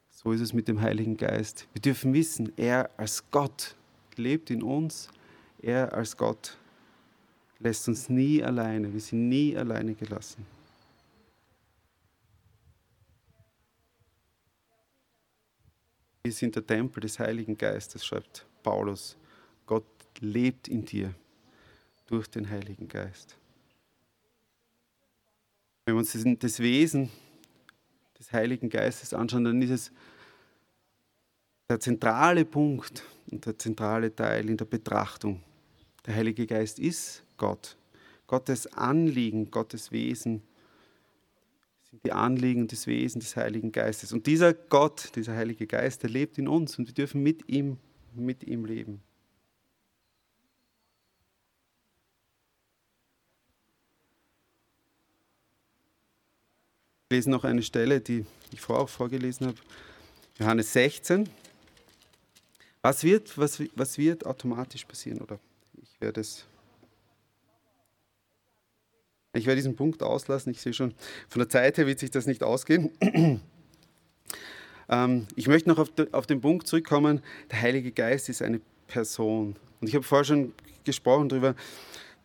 [0.09, 1.69] so ist es mit dem Heiligen Geist.
[1.71, 3.77] Wir dürfen wissen, er als Gott
[4.17, 5.09] lebt in uns.
[5.61, 6.57] Er als Gott
[7.59, 8.91] lässt uns nie alleine.
[8.91, 10.45] Wir sind nie alleine gelassen.
[16.23, 19.17] Wir sind der Tempel des Heiligen Geistes, schreibt Paulus.
[19.65, 19.85] Gott
[20.19, 21.13] lebt in dir
[22.07, 23.35] durch den Heiligen Geist.
[25.85, 27.09] Wenn wir uns das Wesen
[28.17, 29.91] des Heiligen Geistes anschauen, dann ist es
[31.67, 35.41] der zentrale Punkt und der zentrale Teil in der Betrachtung.
[36.09, 37.77] Der Heilige Geist ist Gott.
[38.25, 40.41] Gottes Anliegen, Gottes Wesen
[41.83, 44.11] sind die Anliegen und das Wesen des Heiligen Geistes.
[44.11, 47.77] Und dieser Gott, dieser Heilige Geist, der lebt in uns und wir dürfen mit ihm,
[48.15, 49.03] mit ihm leben.
[57.03, 59.57] Ich lese noch eine Stelle, die ich vorher auch vorgelesen habe.
[60.39, 61.29] Johannes 16.
[62.81, 65.21] Was wird, was, was wird automatisch passieren?
[65.21, 65.39] Oder
[65.99, 66.21] ich werde
[69.33, 70.51] ich werde diesen Punkt auslassen.
[70.51, 70.93] Ich sehe schon,
[71.27, 72.91] von der Zeit her wird sich das nicht ausgehen.
[74.91, 79.55] Ähm, ich möchte noch auf, auf den Punkt zurückkommen, der Heilige Geist ist eine Person.
[79.79, 80.51] Und ich habe vorher schon
[80.83, 81.53] gesprochen darüber,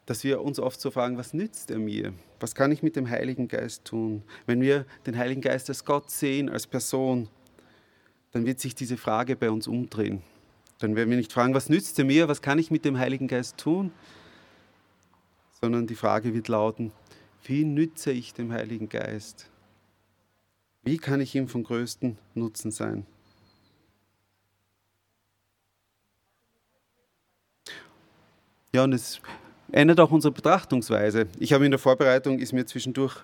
[0.06, 2.14] dass wir uns oft so fragen, was nützt er mir?
[2.40, 4.22] Was kann ich mit dem Heiligen Geist tun?
[4.46, 7.28] Wenn wir den Heiligen Geist als Gott sehen, als Person,
[8.30, 10.22] dann wird sich diese Frage bei uns umdrehen.
[10.78, 12.28] Dann werden wir nicht fragen, was nützt er mir?
[12.28, 13.92] Was kann ich mit dem Heiligen Geist tun?
[15.64, 16.92] sondern die Frage wird lauten,
[17.44, 19.48] wie nütze ich dem Heiligen Geist?
[20.82, 23.06] Wie kann ich ihm vom größten Nutzen sein?
[28.74, 29.22] Ja, und es
[29.72, 31.28] ändert auch unsere Betrachtungsweise.
[31.38, 33.16] Ich habe in der Vorbereitung, ist mir zwischendurch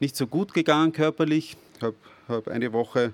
[0.00, 1.58] nicht so gut gegangen körperlich.
[1.76, 3.12] Ich habe hab eine Woche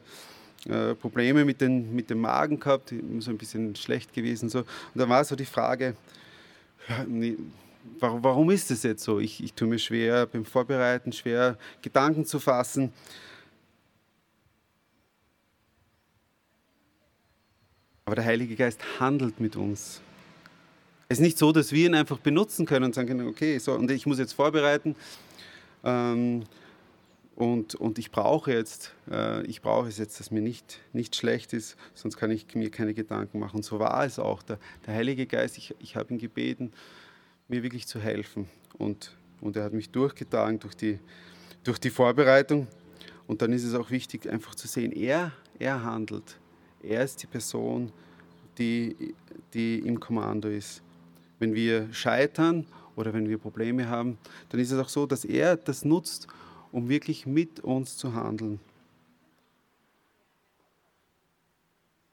[0.66, 4.48] äh, Probleme mit, den, mit dem Magen gehabt, so ein bisschen schlecht gewesen.
[4.48, 4.60] So.
[4.60, 5.94] Und da war so die Frage,
[8.00, 9.20] warum, ist es jetzt so?
[9.20, 12.92] Ich, ich tue mir schwer beim Vorbereiten, schwer Gedanken zu fassen.
[18.04, 20.00] Aber der Heilige Geist handelt mit uns.
[21.10, 23.72] Es ist nicht so, dass wir ihn einfach benutzen können und sagen können, okay, so,
[23.74, 24.96] und ich muss jetzt vorbereiten
[25.84, 26.44] ähm,
[27.38, 31.52] und, und ich brauche jetzt, äh, ich brauche es jetzt, dass mir nicht, nicht schlecht
[31.52, 33.58] ist, sonst kann ich mir keine Gedanken machen.
[33.58, 34.42] Und so war es auch.
[34.42, 36.72] Der, der Heilige Geist, ich, ich habe ihn gebeten,
[37.46, 38.48] mir wirklich zu helfen.
[38.76, 40.98] Und, und er hat mich durchgetragen durch die,
[41.62, 42.66] durch die Vorbereitung.
[43.28, 46.40] Und dann ist es auch wichtig, einfach zu sehen, er, er handelt.
[46.82, 47.92] Er ist die Person,
[48.58, 49.14] die,
[49.54, 50.82] die im Kommando ist.
[51.38, 55.56] Wenn wir scheitern oder wenn wir Probleme haben, dann ist es auch so, dass er
[55.56, 56.26] das nutzt,
[56.72, 58.60] um wirklich mit uns zu handeln.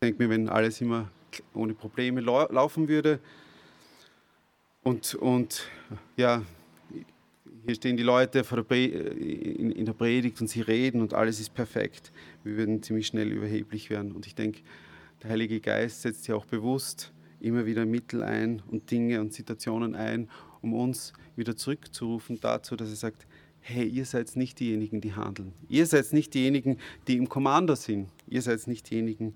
[0.06, 1.10] denke mir, wenn alles immer
[1.54, 3.20] ohne Probleme laufen würde
[4.84, 5.68] und, und
[6.16, 6.44] ja,
[7.66, 12.12] hier stehen die Leute in der Predigt und sie reden und alles ist perfekt.
[12.44, 14.12] Wir würden ziemlich schnell überheblich werden.
[14.12, 14.62] Und ich denke,
[15.24, 19.96] der Heilige Geist setzt ja auch bewusst immer wieder Mittel ein und Dinge und Situationen
[19.96, 20.30] ein,
[20.62, 23.26] um uns wieder zurückzurufen dazu, dass er sagt,
[23.68, 25.52] hey, ihr seid nicht diejenigen, die handeln.
[25.68, 28.10] Ihr seid nicht diejenigen, die im Kommando sind.
[28.28, 29.34] Ihr seid nicht diejenigen,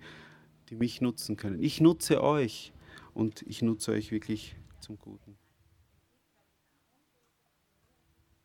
[0.69, 1.61] die mich nutzen können.
[1.63, 2.71] Ich nutze euch
[3.15, 5.35] und ich nutze euch wirklich zum Guten.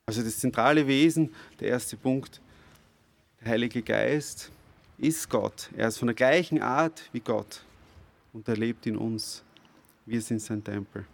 [0.07, 2.41] Also das zentrale Wesen, der erste Punkt,
[3.43, 4.51] der Heilige Geist
[4.97, 5.69] ist Gott.
[5.77, 7.63] Er ist von der gleichen Art wie Gott
[8.33, 9.45] und er lebt in uns.
[10.07, 11.07] Wir sind sein Tempel.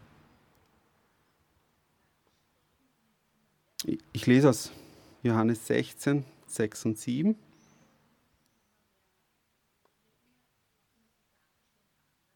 [4.13, 4.71] Ich lese aus
[5.23, 7.37] Johannes 16, 6 und 7.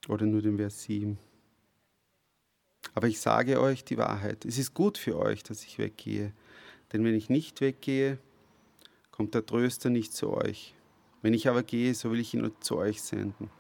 [0.09, 1.19] Oder nur den Vers 7.
[2.95, 4.45] Aber ich sage euch die Wahrheit.
[4.45, 6.33] Es ist gut für euch, dass ich weggehe.
[6.93, 8.19] Denn wenn ich nicht weggehe,
[9.11, 10.75] kommt der Tröster nicht zu euch.
[11.23, 13.51] Wenn ich aber gehe, so will ich ihn zu euch senden.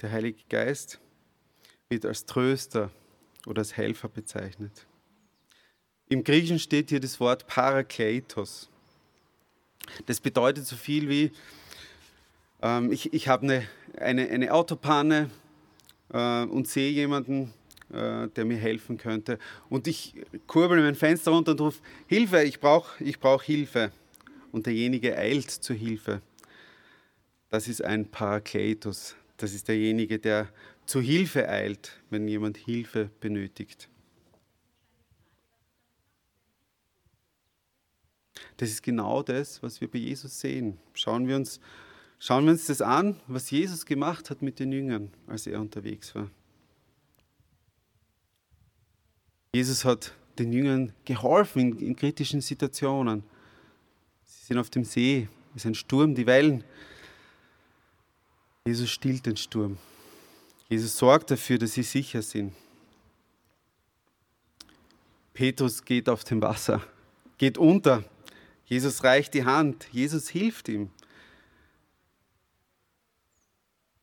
[0.00, 1.00] Der Heilige Geist
[1.88, 2.90] wird als Tröster
[3.46, 4.86] oder als Helfer bezeichnet.
[6.08, 8.68] Im Griechischen steht hier das Wort Parakletos.
[10.06, 11.32] Das bedeutet so viel wie,
[12.62, 15.30] ähm, ich, ich habe eine, eine, eine Autopanne
[16.12, 17.52] äh, und sehe jemanden,
[17.92, 19.38] äh, der mir helfen könnte.
[19.68, 20.14] Und ich
[20.46, 23.90] kurbel mein Fenster runter und rufe, Hilfe, ich brauche ich brauch Hilfe.
[24.52, 26.22] Und derjenige eilt zur Hilfe.
[27.50, 29.14] Das ist ein Parakletos.
[29.38, 30.48] Das ist derjenige, der
[30.84, 33.88] zu Hilfe eilt, wenn jemand Hilfe benötigt.
[38.56, 40.78] Das ist genau das, was wir bei Jesus sehen.
[40.92, 41.60] Schauen wir uns,
[42.18, 46.14] schauen wir uns das an, was Jesus gemacht hat mit den Jüngern, als er unterwegs
[46.16, 46.28] war.
[49.54, 53.22] Jesus hat den Jüngern geholfen in, in kritischen Situationen.
[54.24, 56.64] Sie sind auf dem See, es ist ein Sturm, die Wellen
[58.68, 59.78] Jesus stillt den Sturm.
[60.68, 62.52] Jesus sorgt dafür, dass sie sicher sind.
[65.32, 66.82] Petrus geht auf dem Wasser,
[67.38, 68.04] geht unter.
[68.66, 69.88] Jesus reicht die Hand.
[69.90, 70.90] Jesus hilft ihm.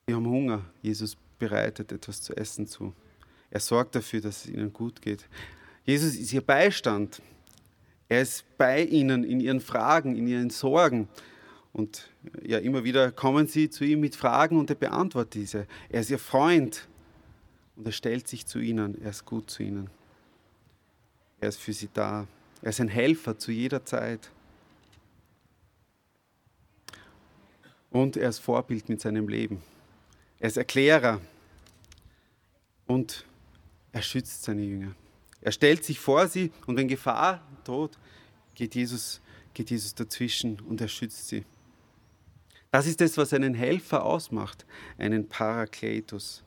[0.07, 0.65] Sie haben Hunger.
[0.81, 2.95] Jesus bereitet etwas zu essen zu.
[3.51, 5.29] Er sorgt dafür, dass es ihnen gut geht.
[5.83, 7.21] Jesus ist ihr Beistand.
[8.09, 11.07] Er ist bei ihnen in ihren Fragen, in ihren Sorgen.
[11.75, 12.09] Und
[12.41, 15.67] ja, immer wieder kommen sie zu ihm mit Fragen und er beantwortet diese.
[15.89, 16.87] Er ist ihr Freund
[17.75, 19.01] und er stellt sich zu ihnen.
[19.01, 19.89] Er ist gut zu ihnen.
[21.41, 22.27] Er ist für sie da.
[22.61, 24.31] Er ist ein Helfer zu jeder Zeit.
[27.91, 29.61] Und er ist Vorbild mit seinem Leben.
[30.39, 31.19] Er ist Erklärer
[32.87, 33.25] und
[33.91, 34.95] er schützt seine Jünger.
[35.41, 37.97] Er stellt sich vor sie und wenn Gefahr droht,
[38.53, 39.19] geht Jesus,
[39.53, 41.43] geht Jesus dazwischen und er schützt sie.
[42.75, 44.65] Das ist das, was einen Helfer ausmacht,
[44.97, 46.43] einen Parakletus.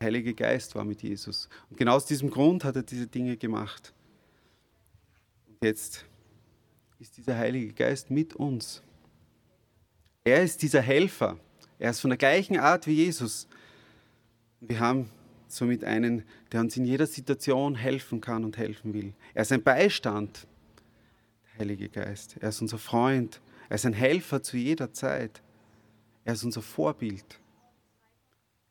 [0.00, 1.50] Der Heilige Geist war mit Jesus.
[1.68, 3.92] Und genau aus diesem Grund hat er diese Dinge gemacht.
[5.48, 6.06] Und jetzt
[6.98, 8.82] ist dieser Heilige Geist mit uns.
[10.24, 11.36] Er ist dieser Helfer.
[11.78, 13.46] Er ist von der gleichen Art wie Jesus.
[14.60, 15.10] Wir haben
[15.46, 19.12] somit einen, der uns in jeder Situation helfen kann und helfen will.
[19.34, 20.46] Er ist ein Beistand.
[21.62, 22.38] Heilige Geist.
[22.40, 23.40] Er ist unser Freund.
[23.68, 25.44] Er ist ein Helfer zu jeder Zeit.
[26.24, 27.38] Er ist unser Vorbild.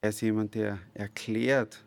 [0.01, 1.85] Er ist jemand, der erklärt,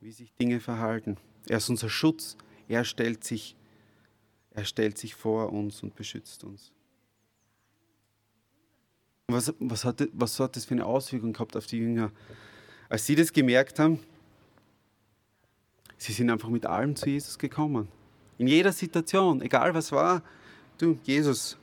[0.00, 1.16] wie sich Dinge verhalten.
[1.48, 2.36] Er ist unser Schutz.
[2.68, 3.56] Er stellt sich,
[4.52, 6.70] er stellt sich vor uns und beschützt uns.
[9.26, 12.12] Was, was, hat, was hat das für eine Auswirkung gehabt auf die Jünger?
[12.88, 13.98] Als sie das gemerkt haben,
[15.96, 17.88] sie sind einfach mit allem zu Jesus gekommen.
[18.38, 20.22] In jeder Situation, egal was war,
[20.78, 21.56] du, Jesus,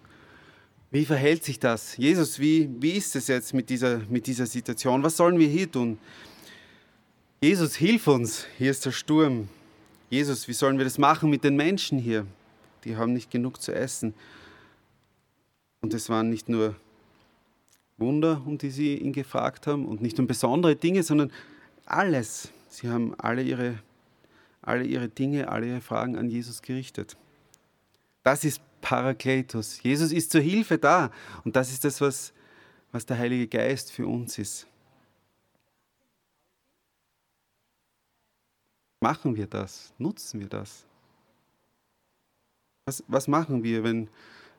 [0.90, 1.96] wie verhält sich das?
[1.98, 5.04] Jesus, wie, wie ist es jetzt mit dieser, mit dieser Situation?
[5.04, 5.98] Was sollen wir hier tun?
[7.42, 9.48] Jesus, hilf uns, hier ist der Sturm.
[10.10, 12.26] Jesus, wie sollen wir das machen mit den Menschen hier?
[12.84, 14.14] Die haben nicht genug zu essen.
[15.82, 16.76] Und es waren nicht nur
[17.98, 21.32] Wunder, um die sie ihn gefragt haben, und nicht um besondere Dinge, sondern
[21.86, 22.50] alles.
[22.68, 23.80] Sie haben alle ihre
[24.62, 27.18] alle ihre Dinge, alle ihre Fragen an Jesus gerichtet.
[28.24, 29.82] Das ist Parakletos.
[29.82, 31.12] Jesus ist zur Hilfe da.
[31.44, 32.34] Und das ist das, was,
[32.92, 34.68] was der Heilige Geist für uns ist.
[39.00, 39.94] Machen wir das?
[39.98, 40.86] Nutzen wir das?
[42.86, 44.10] Was, was machen wir, wenn,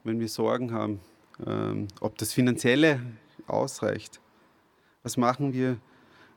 [0.02, 1.00] wenn wir Sorgen haben?
[1.46, 3.00] Ähm, ob das Finanzielle
[3.46, 4.20] ausreicht?
[5.02, 5.78] Was machen wir,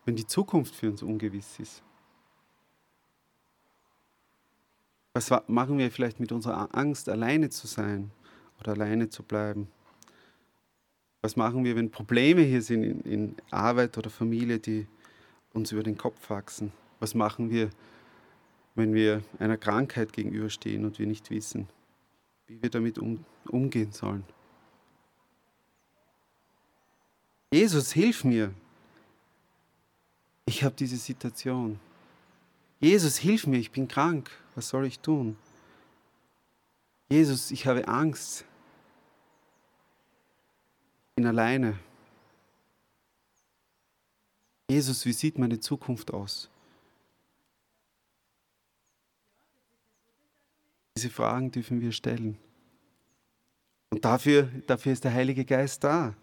[0.05, 1.83] wenn die Zukunft für uns ungewiss ist?
[5.15, 8.11] Was machen wir vielleicht mit unserer Angst, alleine zu sein
[8.59, 9.69] oder alleine zu bleiben?
[11.21, 14.87] Was machen wir, wenn Probleme hier sind in, in Arbeit oder Familie, die
[15.53, 16.73] uns über den Kopf wachsen?
[16.99, 17.69] Was machen wir,
[18.75, 21.69] wenn wir einer Krankheit gegenüberstehen und wir nicht wissen,
[22.47, 24.25] wie wir damit um, umgehen sollen?
[27.53, 28.53] Jesus, hilf mir.
[30.45, 31.79] Ich habe diese Situation.
[32.79, 34.29] Jesus, hilf mir, ich bin krank.
[34.55, 35.37] Was soll ich tun?
[37.09, 38.45] Jesus, ich habe Angst.
[41.09, 41.79] Ich bin alleine.
[44.69, 46.49] Jesus, wie sieht meine Zukunft aus?
[50.97, 52.37] Diese Fragen dürfen wir stellen.
[53.91, 56.15] Und dafür, dafür ist der Heilige Geist da.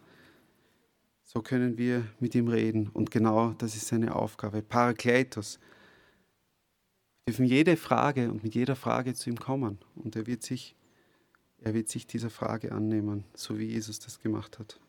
[1.24, 2.88] So können wir mit ihm reden.
[2.88, 4.60] Und genau das ist seine Aufgabe.
[4.62, 5.58] Parakletos
[7.26, 9.78] dürfen jede Frage und mit jeder Frage zu ihm kommen.
[9.94, 10.74] Und er wird sich,
[11.60, 14.80] er wird sich dieser Frage annehmen, so wie Jesus das gemacht hat.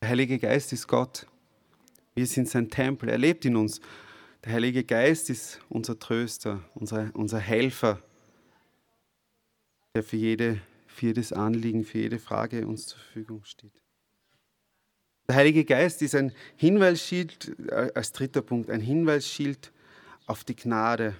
[0.00, 1.26] Der Heilige Geist ist Gott.
[2.14, 3.08] Wir sind sein Tempel.
[3.08, 3.80] Er lebt in uns.
[4.44, 8.02] Der Heilige Geist ist unser Tröster, unser, unser Helfer,
[9.94, 13.72] der für, jede, für jedes Anliegen, für jede Frage uns zur Verfügung steht.
[15.28, 19.72] Der Heilige Geist ist ein Hinweisschild, äh, als dritter Punkt, ein Hinweisschild
[20.26, 21.14] auf die Gnade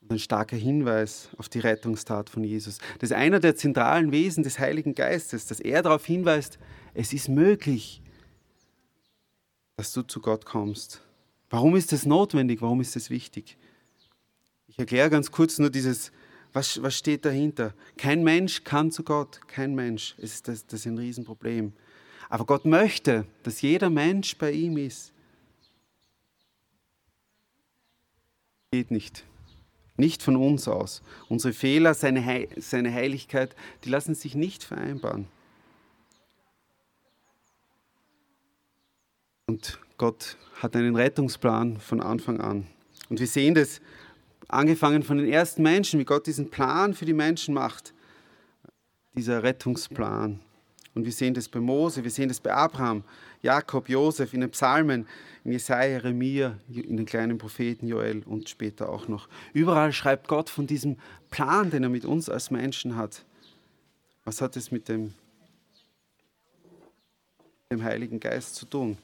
[0.00, 2.78] und ein starker Hinweis auf die Rettungstat von Jesus.
[3.00, 6.58] Das ist einer der zentralen Wesen des Heiligen Geistes, dass er darauf hinweist,
[6.94, 8.00] es ist möglich,
[9.76, 11.02] dass du zu Gott kommst.
[11.50, 12.62] Warum ist das notwendig?
[12.62, 13.58] Warum ist das wichtig?
[14.68, 16.12] Ich erkläre ganz kurz nur dieses,
[16.54, 17.74] was, was steht dahinter?
[17.98, 20.14] Kein Mensch kann zu Gott, kein Mensch.
[20.18, 21.74] das, das ist ein Riesenproblem.
[22.34, 25.12] Aber Gott möchte, dass jeder Mensch bei ihm ist.
[28.72, 29.22] Geht nicht.
[29.96, 31.02] Nicht von uns aus.
[31.28, 35.28] Unsere Fehler, seine, He seine Heiligkeit, die lassen sich nicht vereinbaren.
[39.46, 42.66] Und Gott hat einen Rettungsplan von Anfang an.
[43.10, 43.80] Und wir sehen das,
[44.48, 47.94] angefangen von den ersten Menschen, wie Gott diesen Plan für die Menschen macht.
[49.14, 50.40] Dieser Rettungsplan.
[50.94, 53.02] Und wir sehen das bei Mose, wir sehen das bei Abraham,
[53.42, 55.06] Jakob, Josef, in den Psalmen,
[55.42, 59.28] in Jesaja, Jeremia, in den kleinen Propheten Joel und später auch noch.
[59.52, 60.96] Überall schreibt Gott von diesem
[61.30, 63.24] Plan, den er mit uns als Menschen hat.
[64.24, 65.14] Was hat es mit dem,
[67.70, 68.96] dem Heiligen Geist zu tun?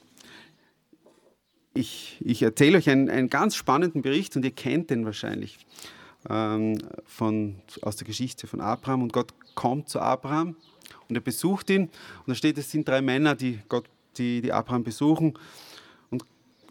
[1.73, 5.65] Ich, ich erzähle euch einen, einen ganz spannenden Bericht und ihr kennt den wahrscheinlich
[6.29, 9.03] ähm, von, aus der Geschichte von Abraham.
[9.03, 10.55] Und Gott kommt zu Abraham
[11.09, 11.83] und er besucht ihn.
[11.83, 13.85] Und da steht, es sind drei Männer, die, Gott,
[14.17, 15.37] die, die Abraham besuchen.
[16.09, 16.23] Und,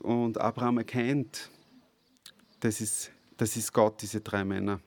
[0.03, 1.51] und Abraham erkennt,
[2.61, 4.81] das ist, das ist Gott, diese drei Männer.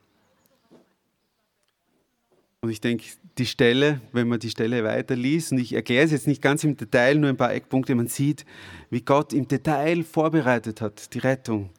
[2.62, 3.04] Und ich denke,
[3.38, 6.78] die Stelle, wenn man die Stelle weiterliest, und ich erkläre es jetzt nicht ganz im
[6.78, 8.46] Detail, nur ein paar Eckpunkte, man sieht,
[8.90, 11.72] wie Gott im Detail vorbereitet hat, die Rettung.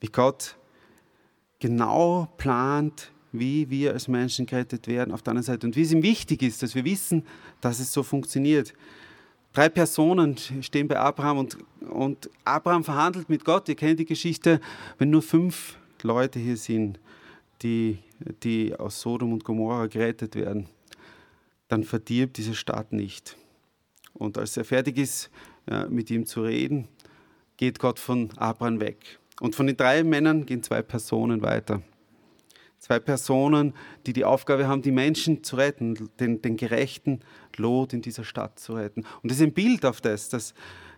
[0.00, 0.56] Wie Gott
[1.60, 5.92] genau plant, wie wir als Menschen gerettet werden auf der anderen Seite und wie es
[5.92, 7.24] ihm wichtig ist, dass wir wissen,
[7.60, 8.74] dass es so funktioniert.
[9.52, 13.68] Drei Personen stehen bei Abraham und, und Abraham verhandelt mit Gott.
[13.68, 14.60] Ihr kennt die Geschichte,
[14.98, 16.98] wenn nur fünf Leute hier sind,
[17.62, 17.98] die,
[18.42, 20.66] die aus Sodom und Gomorra gerettet werden,
[21.68, 23.36] dann verdirbt diese Stadt nicht.
[24.12, 25.30] Und als er fertig ist,
[25.88, 26.88] mit ihm zu reden,
[27.56, 29.19] geht Gott von Abraham weg.
[29.40, 31.82] Und von den drei Männern gehen zwei Personen weiter.
[32.78, 33.74] Zwei Personen,
[34.06, 37.20] die die Aufgabe haben, die Menschen zu retten, den, den gerechten
[37.56, 39.04] Lot in dieser Stadt zu retten.
[39.22, 40.54] Und das ist ein Bild auf das, dass,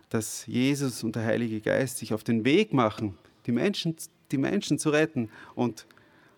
[0.09, 3.95] dass Jesus und der Heilige Geist sich auf den Weg machen, die Menschen,
[4.31, 5.29] die Menschen zu retten.
[5.55, 5.87] Und,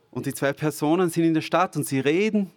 [0.10, 2.52] und die zwei Personen sind in der Stadt und sie reden.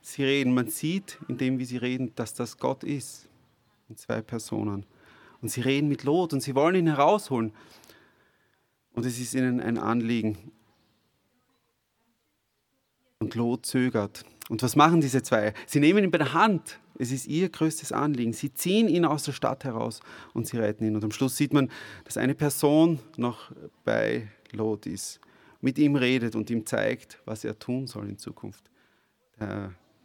[0.00, 3.28] Sie reden, man sieht, indem wie sie reden, dass das Gott ist.
[3.88, 4.84] In zwei Personen.
[5.40, 7.52] Und sie reden mit Lot und sie wollen ihn herausholen.
[8.98, 10.36] Und es ist ihnen ein Anliegen.
[13.20, 14.24] Und Lot zögert.
[14.48, 15.54] Und was machen diese zwei?
[15.68, 18.32] Sie nehmen ihn bei der Hand Es ist ihr größtes Anliegen.
[18.32, 20.00] Sie ziehen ihn aus der Stadt heraus
[20.34, 20.96] und sie retten ihn.
[20.96, 21.70] Und am Schluss sieht man,
[22.02, 23.52] dass eine Person noch
[23.84, 25.20] bei Lot ist,
[25.60, 28.68] mit ihm redet und ihm zeigt, was er tun soll in Zukunft.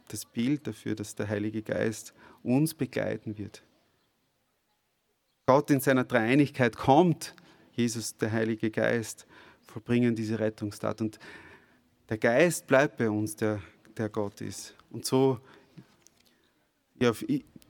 [0.06, 2.14] Das Bild dafür, dass der Heilige Geist
[2.44, 3.64] uns begleiten wird.
[5.46, 7.34] Gott in seiner Dreieinigkeit kommt,
[7.76, 9.26] Jesus, der Heilige Geist,
[9.62, 11.00] vollbringen diese Rettungstat.
[11.00, 11.18] Und
[12.08, 13.60] der Geist bleibt bei uns, der,
[13.96, 14.74] der Gott ist.
[14.90, 15.40] Und so,
[17.00, 17.12] ja,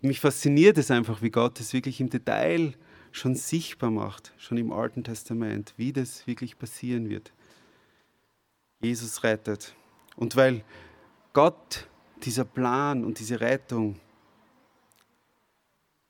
[0.03, 2.75] mich fasziniert es einfach, wie Gott es wirklich im Detail
[3.13, 7.33] schon sichtbar macht, schon im Alten Testament, wie das wirklich passieren wird.
[8.81, 9.75] Jesus rettet.
[10.17, 10.65] Und weil
[11.33, 11.89] Gott
[12.23, 13.97] dieser Plan und diese Rettung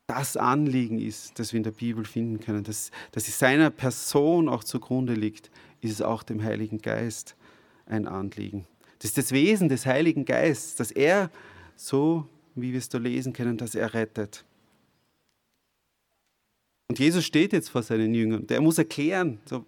[0.06, 4.48] das Anliegen ist, das wir in der Bibel finden können, dass, dass es seiner Person
[4.48, 5.50] auch zugrunde liegt,
[5.80, 7.36] ist es auch dem Heiligen Geist
[7.86, 8.66] ein Anliegen.
[8.98, 11.30] Das ist das Wesen des Heiligen Geistes, dass er,
[11.76, 14.44] so wie wir es da lesen können, dass er rettet.
[16.88, 19.64] Und Jesus steht jetzt vor seinen Jüngern und er muss erklären, so,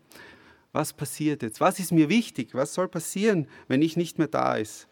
[0.72, 4.56] was passiert jetzt, was ist mir wichtig, was soll passieren, wenn ich nicht mehr da
[4.56, 4.86] ist.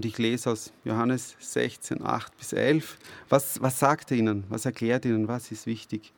[0.00, 2.96] Und ich lese aus Johannes 16, 8 bis 11.
[3.28, 4.44] Was, was sagt er ihnen?
[4.48, 5.28] Was erklärt ihnen?
[5.28, 6.14] Was ist wichtig?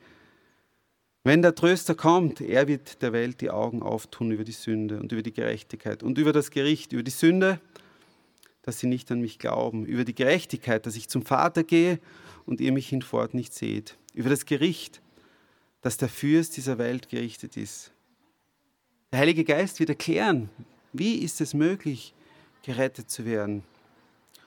[1.25, 5.11] Wenn der Tröster kommt, er wird der Welt die Augen auftun über die Sünde und
[5.11, 7.59] über die Gerechtigkeit und über das Gericht, über die Sünde,
[8.61, 11.99] dass sie nicht an mich glauben, über die Gerechtigkeit, dass ich zum Vater gehe
[12.45, 15.01] und ihr mich hinfort nicht seht, über das Gericht,
[15.81, 17.91] dass der Fürst dieser Welt gerichtet ist.
[19.11, 20.49] Der Heilige Geist wird erklären,
[20.93, 22.13] wie ist es möglich,
[22.63, 23.63] gerettet zu werden.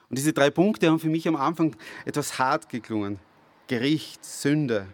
[0.09, 3.19] Und diese drei Punkte haben für mich am Anfang etwas hart geklungen.
[3.67, 4.87] Gericht, Sünde,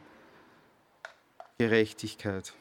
[1.57, 2.53] Gerechtigkeit.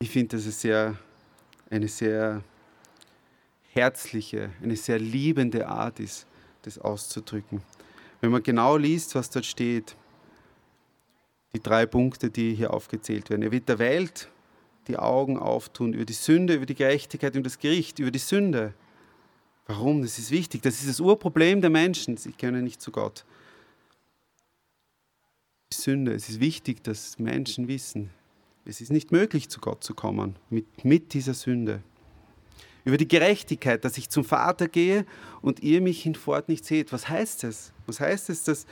[0.00, 0.96] Ich finde, dass es sehr,
[1.70, 2.42] eine sehr
[3.72, 6.26] herzliche, eine sehr liebende Art ist,
[6.62, 7.62] das auszudrücken.
[8.20, 9.96] Wenn man genau liest, was dort steht,
[11.52, 13.42] die drei Punkte, die hier aufgezählt werden.
[13.42, 14.28] Er wird der Welt
[14.88, 18.74] die Augen auftun über die Sünde, über die Gerechtigkeit, über das Gericht, über die Sünde.
[19.66, 20.02] Warum?
[20.02, 20.62] Das ist wichtig.
[20.62, 22.16] Das ist das Urproblem der Menschen.
[22.16, 23.24] Sie können nicht zu Gott.
[25.72, 26.12] Die Sünde.
[26.14, 28.10] Es ist wichtig, dass Menschen wissen,
[28.64, 31.82] es ist nicht möglich, zu Gott zu kommen mit, mit dieser Sünde.
[32.84, 35.04] Über die Gerechtigkeit, dass ich zum Vater gehe
[35.42, 36.92] und ihr mich hinfort nicht seht.
[36.92, 37.72] Was heißt das?
[37.86, 38.66] Was heißt es, dass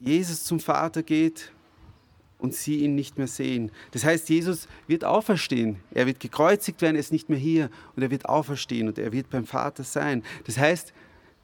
[0.00, 1.52] Jesus zum Vater geht
[2.44, 3.72] und sie ihn nicht mehr sehen.
[3.92, 5.78] Das heißt, Jesus wird auferstehen.
[5.92, 9.12] Er wird gekreuzigt werden, er ist nicht mehr hier und er wird auferstehen und er
[9.12, 10.22] wird beim Vater sein.
[10.44, 10.92] Das heißt,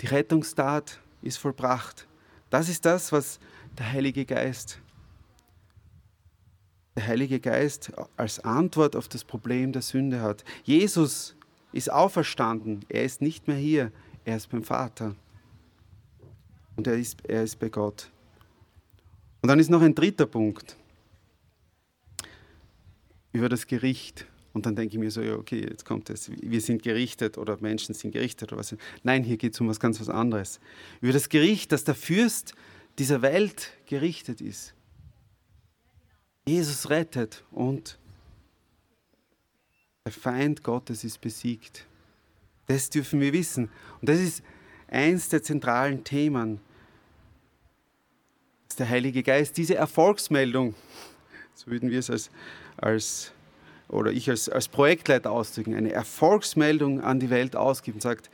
[0.03, 2.07] die Rettungstat ist vollbracht.
[2.51, 3.41] Das ist das, was
[3.79, 4.79] der Heilige Geist,
[6.97, 10.45] der Heilige Geist als Antwort auf das Problem der Sünde hat.
[10.65, 11.35] Jesus
[11.73, 13.91] ist auferstanden, er ist nicht mehr hier,
[14.27, 15.17] er ist beim Vater
[16.77, 18.11] und er ist, er ist bei Gott.
[19.41, 20.77] Und dann ist noch ein dritter Punkt
[23.33, 24.27] über das Gericht.
[24.53, 27.57] Und dann denke ich mir so, ja, okay, jetzt kommt es, wir sind gerichtet oder
[27.61, 28.75] Menschen sind gerichtet oder was.
[29.05, 30.61] Nein, hier geht es um was ganz was anderes.
[31.01, 32.55] Über das Gericht, dass der Fürst
[32.99, 34.75] dieser Welt gerichtet ist.
[36.47, 37.99] Jesus rettet und
[40.05, 41.87] der Feind Gottes ist besiegt.
[42.67, 43.71] Das dürfen wir wissen.
[44.01, 44.43] Und das ist
[44.89, 46.61] eins der zentralen Themen,
[48.69, 50.75] dass der Heilige Geist diese Erfolgsmeldung,
[51.55, 52.31] so würden wir es als
[52.81, 53.33] als,
[53.89, 58.31] oder ich als, als Projektleiter ausdrücken, eine Erfolgsmeldung an die Welt ausgibt und sagt,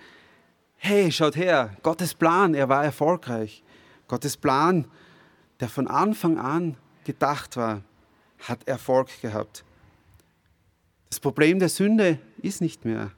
[0.76, 3.62] hey, schaut her, Gottes Plan, er war erfolgreich.
[4.08, 4.86] Gottes Plan,
[5.60, 7.82] der von Anfang an gedacht war,
[8.40, 9.64] hat Erfolg gehabt.
[11.08, 13.12] Das Problem der Sünde ist nicht mehr.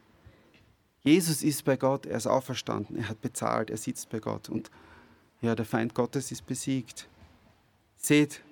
[1.02, 4.70] Jesus ist bei Gott, er ist auferstanden, er hat bezahlt, er sitzt bei Gott und
[5.40, 7.08] ja, der Feind Gottes ist besiegt.
[7.96, 8.42] Seht,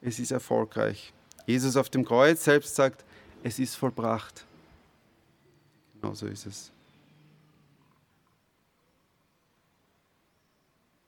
[0.00, 1.12] es ist erfolgreich.
[1.46, 3.04] Jesus auf dem Kreuz selbst sagt,
[3.42, 4.44] es ist vollbracht.
[6.00, 6.70] Genau so ist es.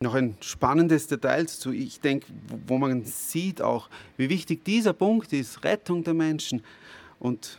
[0.00, 1.72] Noch ein spannendes Detail dazu.
[1.72, 2.26] Ich denke,
[2.66, 6.62] wo man sieht auch, wie wichtig dieser Punkt ist, Rettung der Menschen.
[7.18, 7.58] Und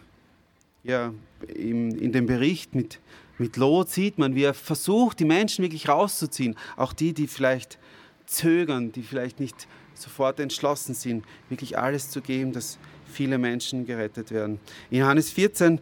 [0.84, 1.14] ja,
[1.56, 3.00] in, in dem Bericht mit,
[3.38, 6.56] mit Lot sieht man, wie er versucht, die Menschen wirklich rauszuziehen.
[6.76, 7.80] Auch die, die vielleicht
[8.28, 14.32] zögern, die vielleicht nicht sofort entschlossen sind, wirklich alles zu geben, dass viele Menschen gerettet
[14.32, 14.60] werden.
[14.89, 15.80] In Johannes 14,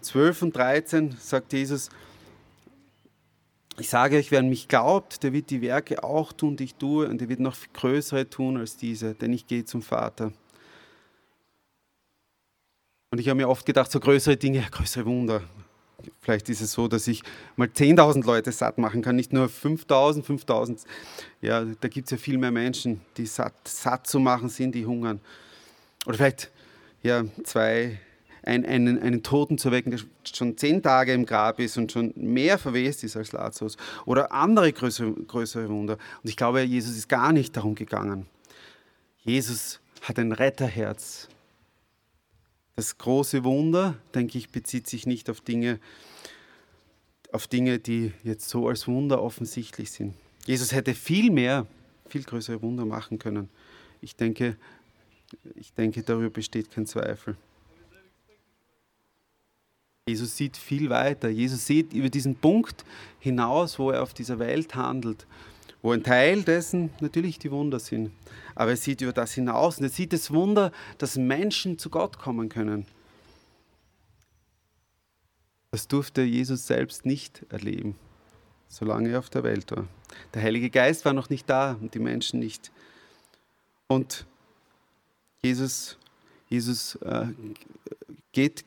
[0.00, 1.90] 12 und 13 sagt Jesus,
[3.78, 6.74] ich sage euch, wer an mich glaubt, der wird die Werke auch tun, die ich
[6.76, 10.32] tue, und er wird noch größere tun als diese, denn ich gehe zum Vater.
[13.10, 15.42] Und ich habe mir oft gedacht, so größere Dinge, größere Wunder.
[16.20, 17.22] Vielleicht ist es so, dass ich
[17.56, 20.84] mal 10.000 Leute satt machen kann, nicht nur 5.000, 5.000.
[21.40, 24.86] Ja, da gibt es ja viel mehr Menschen, die satt, satt zu machen sind, die
[24.86, 25.20] hungern.
[26.06, 26.50] Oder vielleicht
[27.02, 27.98] ja, zwei,
[28.42, 32.12] ein, einen, einen Toten zu wecken, der schon zehn Tage im Grab ist und schon
[32.16, 33.76] mehr verwest ist als Lazarus.
[34.06, 35.98] Oder andere größere, größere Wunder.
[36.22, 38.26] Und ich glaube, Jesus ist gar nicht darum gegangen.
[39.22, 41.28] Jesus hat ein Retterherz.
[42.76, 45.80] Das große Wunder, denke ich, bezieht sich nicht auf Dinge,
[47.32, 50.14] auf Dinge, die jetzt so als Wunder offensichtlich sind.
[50.44, 51.66] Jesus hätte viel mehr,
[52.08, 53.48] viel größere Wunder machen können.
[54.02, 54.56] Ich denke,
[55.54, 57.36] ich denke, darüber besteht kein Zweifel.
[60.06, 61.30] Jesus sieht viel weiter.
[61.30, 62.84] Jesus sieht über diesen Punkt
[63.18, 65.26] hinaus, wo er auf dieser Welt handelt,
[65.82, 68.10] wo ein Teil dessen natürlich die Wunder sind.
[68.54, 72.18] Aber er sieht über das hinaus und er sieht das Wunder, dass Menschen zu Gott
[72.18, 72.86] kommen können.
[75.70, 77.96] Das durfte Jesus selbst nicht erleben,
[78.68, 79.86] solange er auf der Welt war.
[80.32, 82.72] Der Heilige Geist war noch nicht da und die Menschen nicht.
[83.86, 84.26] Und
[85.42, 85.98] Jesus,
[86.48, 87.26] Jesus äh,
[88.32, 88.64] geht,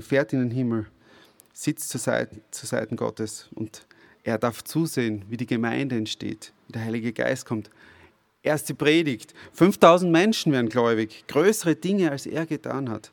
[0.00, 0.86] fährt in den Himmel,
[1.52, 3.86] sitzt zur Seite, zur Seiten Gottes und
[4.22, 7.70] er darf zusehen, wie die Gemeinde entsteht, wie der Heilige Geist kommt.
[8.42, 9.34] Erste Predigt.
[9.52, 11.24] 5000 Menschen werden gläubig.
[11.28, 13.10] Größere Dinge, als er getan hat.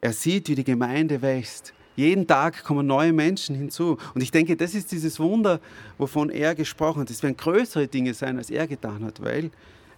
[0.00, 1.72] Er sieht, wie die Gemeinde wächst.
[1.96, 3.98] Jeden Tag kommen neue Menschen hinzu.
[4.14, 5.60] Und ich denke, das ist dieses Wunder,
[5.98, 7.10] wovon er gesprochen hat.
[7.10, 9.50] Es werden größere Dinge sein, als er getan hat, weil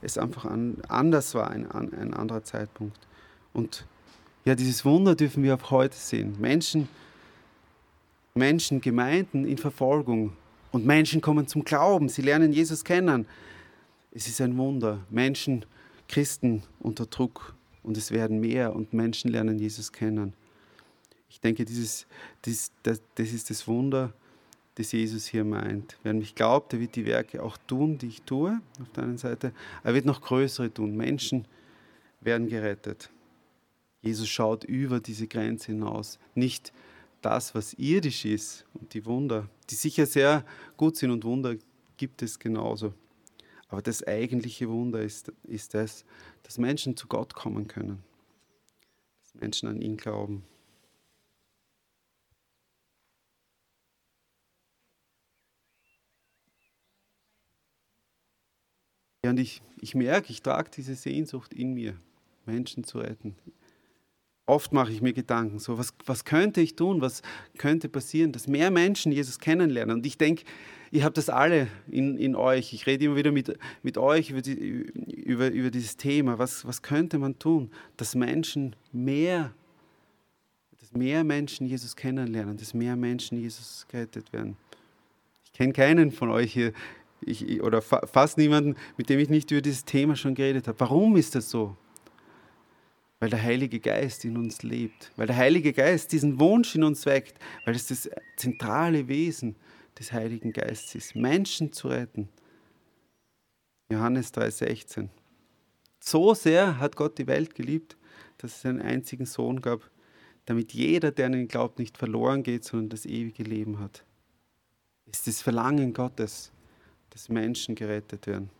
[0.02, 0.46] es einfach
[0.88, 2.98] anders war, ein, ein anderer Zeitpunkt.
[3.52, 3.86] Und
[4.44, 6.36] ja, dieses Wunder dürfen wir auch heute sehen.
[6.38, 6.88] Menschen,
[8.36, 10.32] Menschen, Gemeinden in Verfolgung
[10.72, 12.08] und Menschen kommen zum Glauben.
[12.08, 13.26] Sie lernen Jesus kennen.
[14.12, 15.04] Es ist ein Wunder.
[15.10, 15.64] Menschen,
[16.08, 20.34] Christen unter Druck und es werden mehr und Menschen lernen Jesus kennen.
[21.28, 22.06] Ich denke, dieses,
[22.42, 24.12] das, das, das ist das Wunder,
[24.76, 25.98] das Jesus hier meint.
[26.02, 29.18] Wer mich glaubt, der wird die Werke auch tun, die ich tue, auf der einen
[29.18, 29.52] Seite.
[29.82, 30.96] Er wird noch größere tun.
[30.96, 31.46] Menschen
[32.20, 33.10] werden gerettet.
[34.02, 36.18] Jesus schaut über diese Grenze hinaus.
[36.34, 36.72] Nicht
[37.22, 40.44] das, was irdisch ist und die Wunder, die sicher sehr
[40.76, 41.56] gut sind und Wunder
[41.96, 42.94] gibt es genauso.
[43.68, 46.04] Aber das eigentliche Wunder ist, ist das,
[46.42, 48.02] dass Menschen zu Gott kommen können,
[49.22, 50.44] dass Menschen an ihn glauben.
[59.24, 61.98] Und ich, ich merke, ich trage diese Sehnsucht in mir,
[62.44, 63.34] Menschen zu retten.
[64.46, 67.22] Oft mache ich mir Gedanken, so was, was könnte ich tun, was
[67.58, 69.96] könnte passieren, dass mehr Menschen Jesus kennenlernen.
[69.96, 70.44] Und ich denke,
[70.92, 72.72] ihr habt das alle in, in euch.
[72.72, 76.38] Ich rede immer wieder mit, mit euch über, die, über, über dieses Thema.
[76.38, 79.52] Was, was könnte man tun, dass Menschen mehr,
[80.78, 84.56] dass mehr Menschen Jesus kennenlernen, dass mehr Menschen Jesus gerettet werden.
[85.44, 86.72] Ich kenne keinen von euch hier
[87.20, 90.78] ich, oder fa fast niemanden, mit dem ich nicht über dieses Thema schon geredet habe.
[90.78, 91.76] Warum ist das so?
[93.18, 97.06] Weil der Heilige Geist in uns lebt, weil der Heilige Geist diesen Wunsch in uns
[97.06, 99.56] weckt, weil es das zentrale Wesen
[99.98, 102.28] des Heiligen Geistes ist, Menschen zu retten.
[103.90, 105.08] Johannes 3:16.
[106.00, 107.96] So sehr hat Gott die Welt geliebt,
[108.38, 109.90] dass es einen einzigen Sohn gab,
[110.44, 114.04] damit jeder, der an ihn glaubt, nicht verloren geht, sondern das ewige Leben hat.
[115.06, 116.52] Es ist das Verlangen Gottes,
[117.10, 118.50] dass Menschen gerettet werden.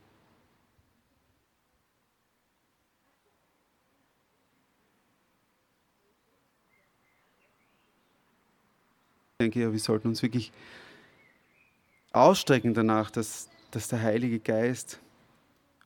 [9.41, 10.51] Denke, ja, wir sollten uns wirklich
[12.13, 15.01] ausstrecken danach, dass, dass der Heilige Geist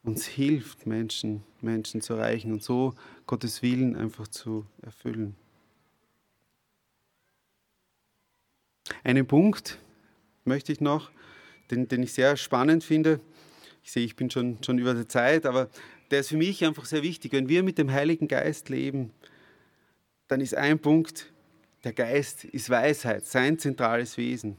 [0.05, 2.95] uns hilft, Menschen, Menschen zu erreichen und so
[3.27, 5.35] Gottes Willen einfach zu erfüllen.
[9.03, 9.79] Einen Punkt
[10.45, 11.11] möchte ich noch,
[11.71, 13.21] den, den ich sehr spannend finde.
[13.83, 15.69] Ich sehe, ich bin schon, schon über der Zeit, aber
[16.11, 17.33] der ist für mich einfach sehr wichtig.
[17.33, 19.13] Wenn wir mit dem Heiligen Geist leben,
[20.29, 21.33] dann ist ein Punkt,
[21.85, 24.57] der Geist ist Weisheit, sein zentrales Wesen.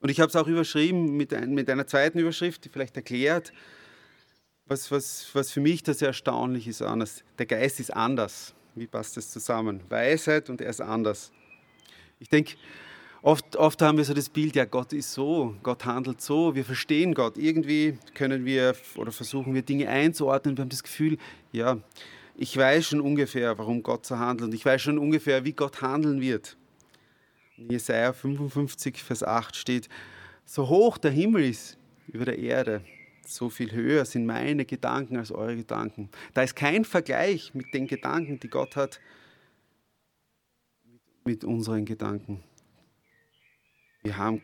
[0.00, 3.52] Und ich habe es auch überschrieben mit, ein, mit, einer zweiten Überschrift, die vielleicht erklärt,
[4.66, 6.80] was, was, was für mich da sehr erstaunlich ist.
[6.80, 7.22] Anders.
[7.38, 8.54] Der Geist ist anders.
[8.74, 9.80] Wie passt das zusammen?
[9.88, 11.32] Weisheit und er ist anders.
[12.20, 12.54] Ich denke,
[13.20, 16.64] oft, oft haben wir so das Bild, ja, Gott ist so, Gott handelt so, wir
[16.64, 17.36] verstehen Gott.
[17.36, 20.56] Irgendwie können wir oder versuchen wir Dinge einzuordnen.
[20.56, 21.18] Wir haben das Gefühl,
[21.52, 21.78] ja,
[22.40, 25.82] ich weiß schon ungefähr, warum Gott so handelt und ich weiß schon ungefähr, wie Gott
[25.82, 26.56] handeln wird.
[27.58, 29.90] In Jesaja 55, Vers 8 steht:
[30.46, 31.76] So hoch der Himmel ist
[32.08, 32.82] über der Erde,
[33.26, 36.08] so viel höher sind meine Gedanken als eure Gedanken.
[36.32, 39.00] Da ist kein Vergleich mit den Gedanken, die Gott hat,
[41.26, 42.42] mit unseren Gedanken.
[44.02, 44.40] Wir haben,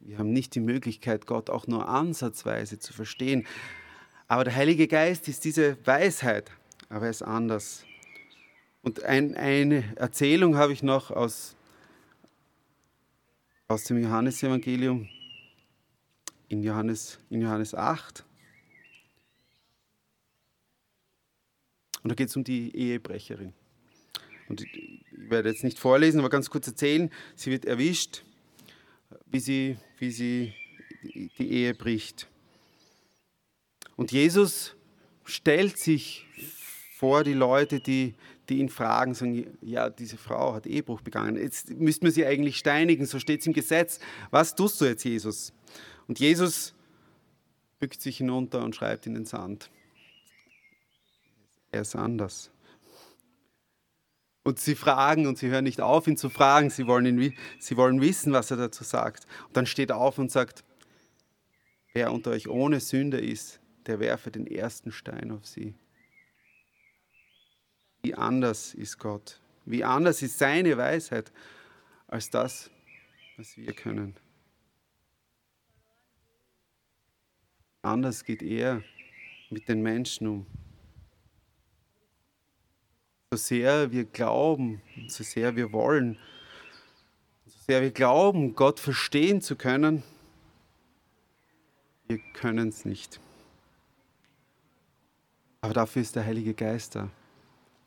[0.00, 3.46] wir haben nicht die Möglichkeit, Gott auch nur ansatzweise zu verstehen.
[4.26, 6.50] Aber der Heilige Geist ist diese Weisheit,
[6.92, 7.86] aber er ist anders.
[8.82, 11.56] Und ein, eine Erzählung habe ich noch aus,
[13.66, 15.08] aus dem Johannesevangelium
[16.48, 18.26] in Johannes, in Johannes 8.
[22.02, 23.54] Und da geht es um die Ehebrecherin.
[24.50, 27.10] Und ich werde jetzt nicht vorlesen, aber ganz kurz erzählen.
[27.36, 28.22] Sie wird erwischt,
[29.24, 30.52] wie sie, wie sie
[31.38, 32.28] die Ehe bricht.
[33.96, 34.74] Und Jesus
[35.24, 36.26] stellt sich
[37.02, 38.14] vor die Leute, die,
[38.48, 41.34] die ihn fragen, sagen, ja, diese Frau hat Ehebruch begangen.
[41.34, 43.98] Jetzt müssten wir sie eigentlich steinigen, so steht es im Gesetz.
[44.30, 45.52] Was tust du jetzt, Jesus?
[46.06, 46.74] Und Jesus
[47.80, 49.68] bückt sich hinunter und schreibt in den Sand.
[51.72, 52.52] Er ist anders.
[54.44, 56.70] Und sie fragen und sie hören nicht auf, ihn zu fragen.
[56.70, 59.26] Sie wollen, ihn, sie wollen wissen, was er dazu sagt.
[59.48, 60.62] Und dann steht er auf und sagt,
[61.94, 65.74] wer unter euch ohne Sünde ist, der werfe den ersten Stein auf sie.
[68.02, 69.40] Wie anders ist Gott?
[69.64, 71.30] Wie anders ist seine Weisheit
[72.08, 72.68] als das,
[73.36, 74.16] was wir können?
[77.82, 78.82] Anders geht er
[79.50, 80.46] mit den Menschen um.
[83.30, 86.18] So sehr wir glauben, so sehr wir wollen,
[87.46, 90.02] so sehr wir glauben, Gott verstehen zu können,
[92.08, 93.20] wir können es nicht.
[95.60, 97.08] Aber dafür ist der Heilige Geist da.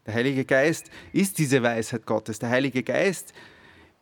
[0.06, 2.39] Der Heilige Geist ist diese Weisheit Gottes.
[2.39, 3.34] Der Heilige Geist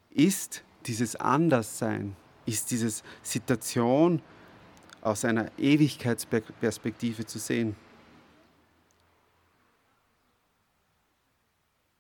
[0.10, 4.22] ist dieses Anderssein, ist diese Situation,
[5.04, 7.76] aus einer Ewigkeitsperspektive zu sehen.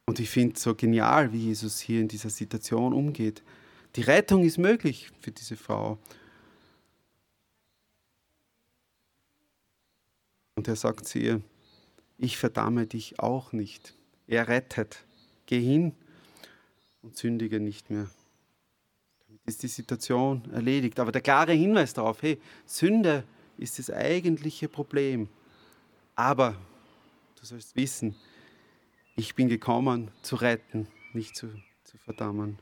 [0.05, 3.43] Und ich finde es so genial, wie Jesus hier in dieser Situation umgeht.
[3.95, 5.97] Die Rettung ist möglich für diese Frau.
[10.55, 11.41] Und er sagt zu ihr,
[12.23, 13.95] ich verdamme dich auch nicht.
[14.27, 15.05] Er rettet.
[15.45, 15.93] Geh hin
[17.01, 18.07] und sündige nicht mehr
[19.45, 20.99] ist die Situation erledigt.
[20.99, 23.23] Aber der klare Hinweis darauf, hey, Sünde
[23.57, 25.27] ist das eigentliche Problem.
[26.15, 26.55] Aber
[27.39, 28.15] du sollst wissen,
[29.15, 31.49] ich bin gekommen zu retten, nicht zu,
[31.83, 32.57] zu verdammen.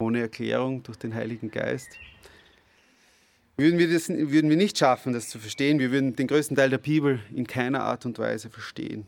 [0.00, 1.98] Ohne Erklärung durch den Heiligen Geist
[3.56, 5.78] würden wir, das, würden wir nicht schaffen, das zu verstehen.
[5.78, 9.06] Wir würden den größten Teil der Bibel in keiner Art und Weise verstehen.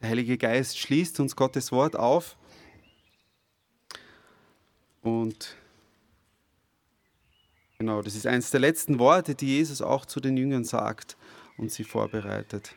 [0.00, 2.36] Der Heilige Geist schließt uns Gottes Wort auf
[5.02, 5.56] und
[7.78, 11.16] genau, das ist eines der letzten Worte, die Jesus auch zu den Jüngern sagt
[11.56, 12.74] und sie vorbereitet.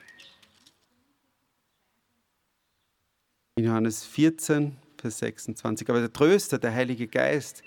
[3.55, 5.89] In Johannes 14, Vers 26.
[5.89, 7.63] Aber der Tröster, der Heilige Geist,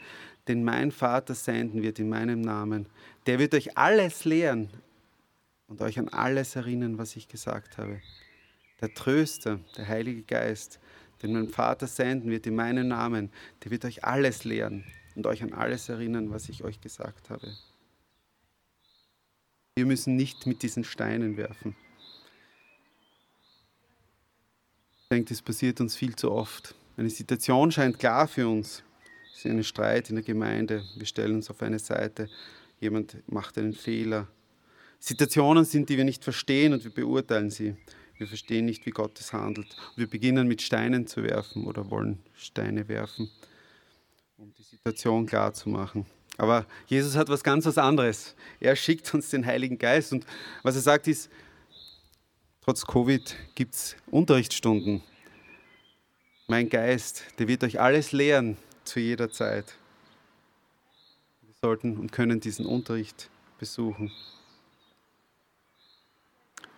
[0.49, 2.87] den mein Vater senden wird in meinem Namen,
[3.27, 4.69] der wird euch alles lehren
[5.69, 8.01] und euch an alles erinnern, was ich gesagt habe.
[8.81, 10.79] Der Tröster, der Heilige Geist,
[11.23, 13.31] den mein Vater senden wird in meinem Namen,
[13.63, 14.85] der wird euch alles lehren
[15.15, 17.53] und euch an alles erinnern, was ich euch gesagt habe.
[19.77, 21.75] Wir müssen nicht mit diesen Steinen werfen.
[25.03, 26.77] Ich denke, das passiert uns viel zu oft.
[26.97, 28.84] Eine Situation scheint klar für uns.
[29.45, 30.83] Es ist ein Streit in der Gemeinde.
[30.97, 32.31] Wir stellen uns auf eine Seite.
[32.81, 34.27] Jemand macht einen Fehler.
[34.99, 37.77] Situationen sind, die wir nicht verstehen und wir beurteilen sie.
[38.17, 39.77] Wir verstehen nicht, wie Gott es handelt.
[39.97, 43.31] Wir beginnen mit Steinen zu werfen oder wollen Steine werfen,
[44.39, 46.07] um die Situation klar zu machen.
[46.39, 48.35] Aber Jesus hat was ganz was anderes.
[48.61, 50.25] Er schickt uns den Heiligen Geist und
[50.63, 51.29] was er sagt ist,
[52.63, 55.03] trotz Covid gibt es Unterrichtsstunden.
[56.47, 59.77] Mein Geist, der wird euch alles lehren zu jeder Zeit.
[61.43, 64.13] Wir sollten und können diesen Unterricht besuchen.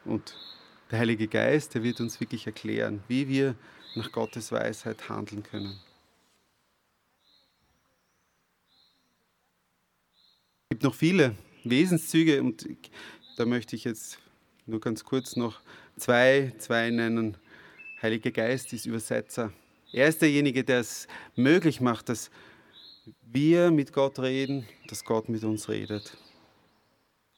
[0.05, 0.37] Und
[0.91, 3.57] der Heilige Geist, der wird uns wirklich erklären, wie wir
[3.97, 5.79] nach Gottes Weisheit handeln können.
[10.65, 11.35] Es gibt noch viele
[11.65, 12.69] Wesenszüge und
[13.37, 14.19] da möchte ich jetzt
[14.67, 15.61] nur ganz kurz noch
[15.97, 17.37] zwei, zwei nennen.
[18.03, 19.53] Heiliger Geist ist Übersetzer.
[19.93, 21.07] Er ist derjenige, der es
[21.37, 22.30] möglich macht, dass
[23.22, 26.16] wir mit Gott reden, dass Gott mit uns redet.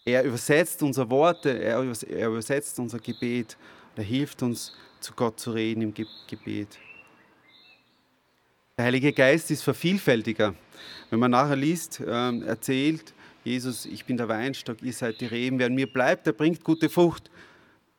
[0.05, 3.57] Er übersetzt unsere Worte, er übersetzt unser Gebet.
[3.97, 6.79] Er hilft uns, zu Gott zu reden im Gebet.
[8.77, 10.55] Der Heilige Geist ist vervielfältiger.
[11.11, 13.13] Wenn man nachher liest, ähm, erzählt
[13.45, 15.59] Jesus, ich bin der Weinstock, ihr seid die Reben.
[15.59, 17.31] Wer an mir bleibt, der bringt gute Frucht.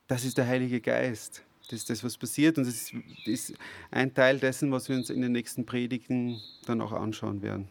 [0.08, 1.44] Das ist der Heilige Geist.
[1.70, 2.92] Das ist das, was passiert und das
[3.26, 3.54] ist
[3.92, 7.70] ein Teil dessen, was wir uns in den nächsten Predigten dann auch anschauen werden.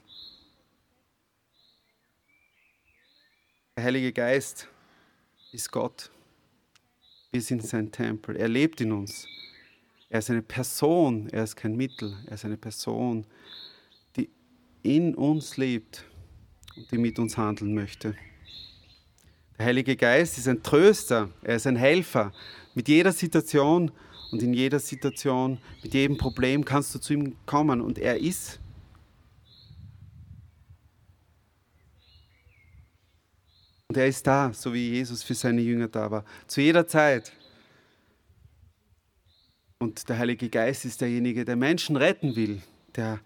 [3.77, 4.69] Der Heilige Geist
[5.51, 6.13] ist Gott.
[7.33, 8.37] Wir sind sein Tempel.
[8.37, 9.27] Er lebt in uns.
[10.09, 13.27] Er ist eine Person, er ist kein Mittel, er ist eine Person,
[14.17, 14.31] die
[14.83, 16.05] in uns lebt
[16.77, 18.15] und die mit uns handeln möchte.
[19.59, 22.33] Der Heilige Geist ist ein Tröster, er ist ein Helfer.
[22.75, 23.91] Mit jeder Situation
[24.31, 28.61] und in jeder Situation, mit jedem Problem kannst du zu ihm kommen und er ist.
[33.89, 36.25] Und er ist da, so wie Jesus für seine Jünger da war.
[36.47, 37.33] Zu jeder Zeit.
[39.81, 42.63] Und der Heilige Geist ist derjenige, der Menschen retten will,
[42.95, 43.19] der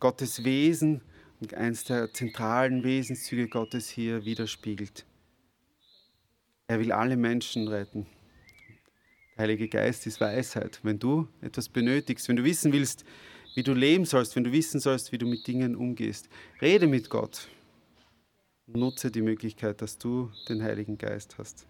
[0.00, 1.02] Gottes Wesen
[1.40, 5.04] und eines der zentralen Wesenszüge Gottes hier widerspiegelt.
[6.70, 8.06] Er will alle Menschen retten.
[9.34, 10.80] Der Heilige Geist ist Weisheit.
[10.82, 13.06] Wenn du etwas benötigst, wenn du wissen willst,
[13.54, 16.28] wie du leben sollst, wenn du wissen sollst, wie du mit Dingen umgehst,
[16.60, 17.48] rede mit Gott.
[18.66, 21.66] Nutze die Möglichkeit, dass du den Heiligen Geist hast.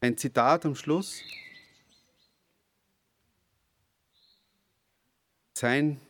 [0.00, 1.22] Ein Zitat am Schluss.
[5.52, 6.00] Sein,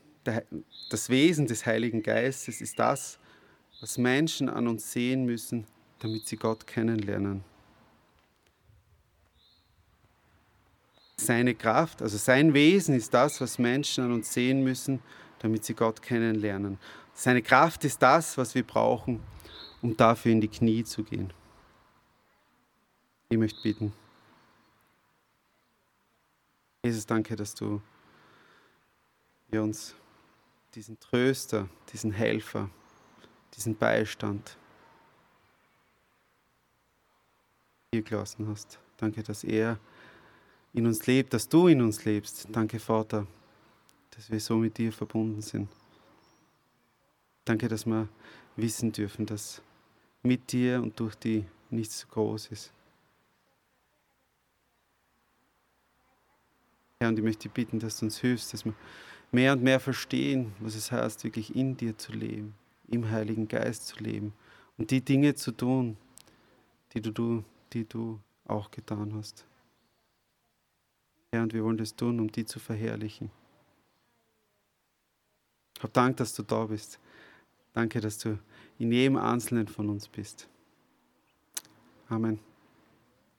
[0.88, 3.18] das Wesen des Heiligen Geistes ist das,
[3.80, 5.66] was Menschen an uns sehen müssen,
[6.00, 7.44] damit sie Gott kennenlernen.
[11.16, 15.00] Seine Kraft, also sein Wesen ist das, was Menschen an uns sehen müssen,
[15.38, 16.78] damit sie Gott kennenlernen.
[17.12, 19.22] Seine Kraft ist das, was wir brauchen,
[19.82, 21.32] um dafür in die Knie zu gehen.
[23.28, 23.92] Ich möchte bitten.
[26.82, 27.82] Jesus, danke, dass du
[29.52, 29.94] uns
[30.74, 32.70] diesen Tröster, diesen Helfer,
[33.54, 34.56] diesen Beistand,
[37.92, 38.78] hier gelassen hast.
[38.98, 39.76] Danke, dass er
[40.72, 42.46] in uns lebt, dass du in uns lebst.
[42.52, 43.26] Danke, Vater,
[44.12, 45.68] dass wir so mit dir verbunden sind.
[47.44, 48.06] Danke, dass wir
[48.54, 49.60] wissen dürfen, dass
[50.22, 52.72] mit dir und durch die nichts so groß ist.
[57.00, 58.74] Herr, und ich möchte dich bitten, dass du uns hilfst, dass wir
[59.32, 62.54] mehr und mehr verstehen, was es heißt, wirklich in dir zu leben,
[62.86, 64.32] im Heiligen Geist zu leben
[64.78, 65.96] und die Dinge zu tun,
[66.94, 67.42] die du,
[67.72, 69.44] die du auch getan hast.
[71.32, 73.30] Herr, und wir wollen das tun, um die zu verherrlichen.
[75.80, 76.98] Hab Dank, dass du da bist.
[77.72, 78.38] Danke, dass du
[78.78, 80.48] in jedem Einzelnen von uns bist.
[82.08, 82.40] Amen.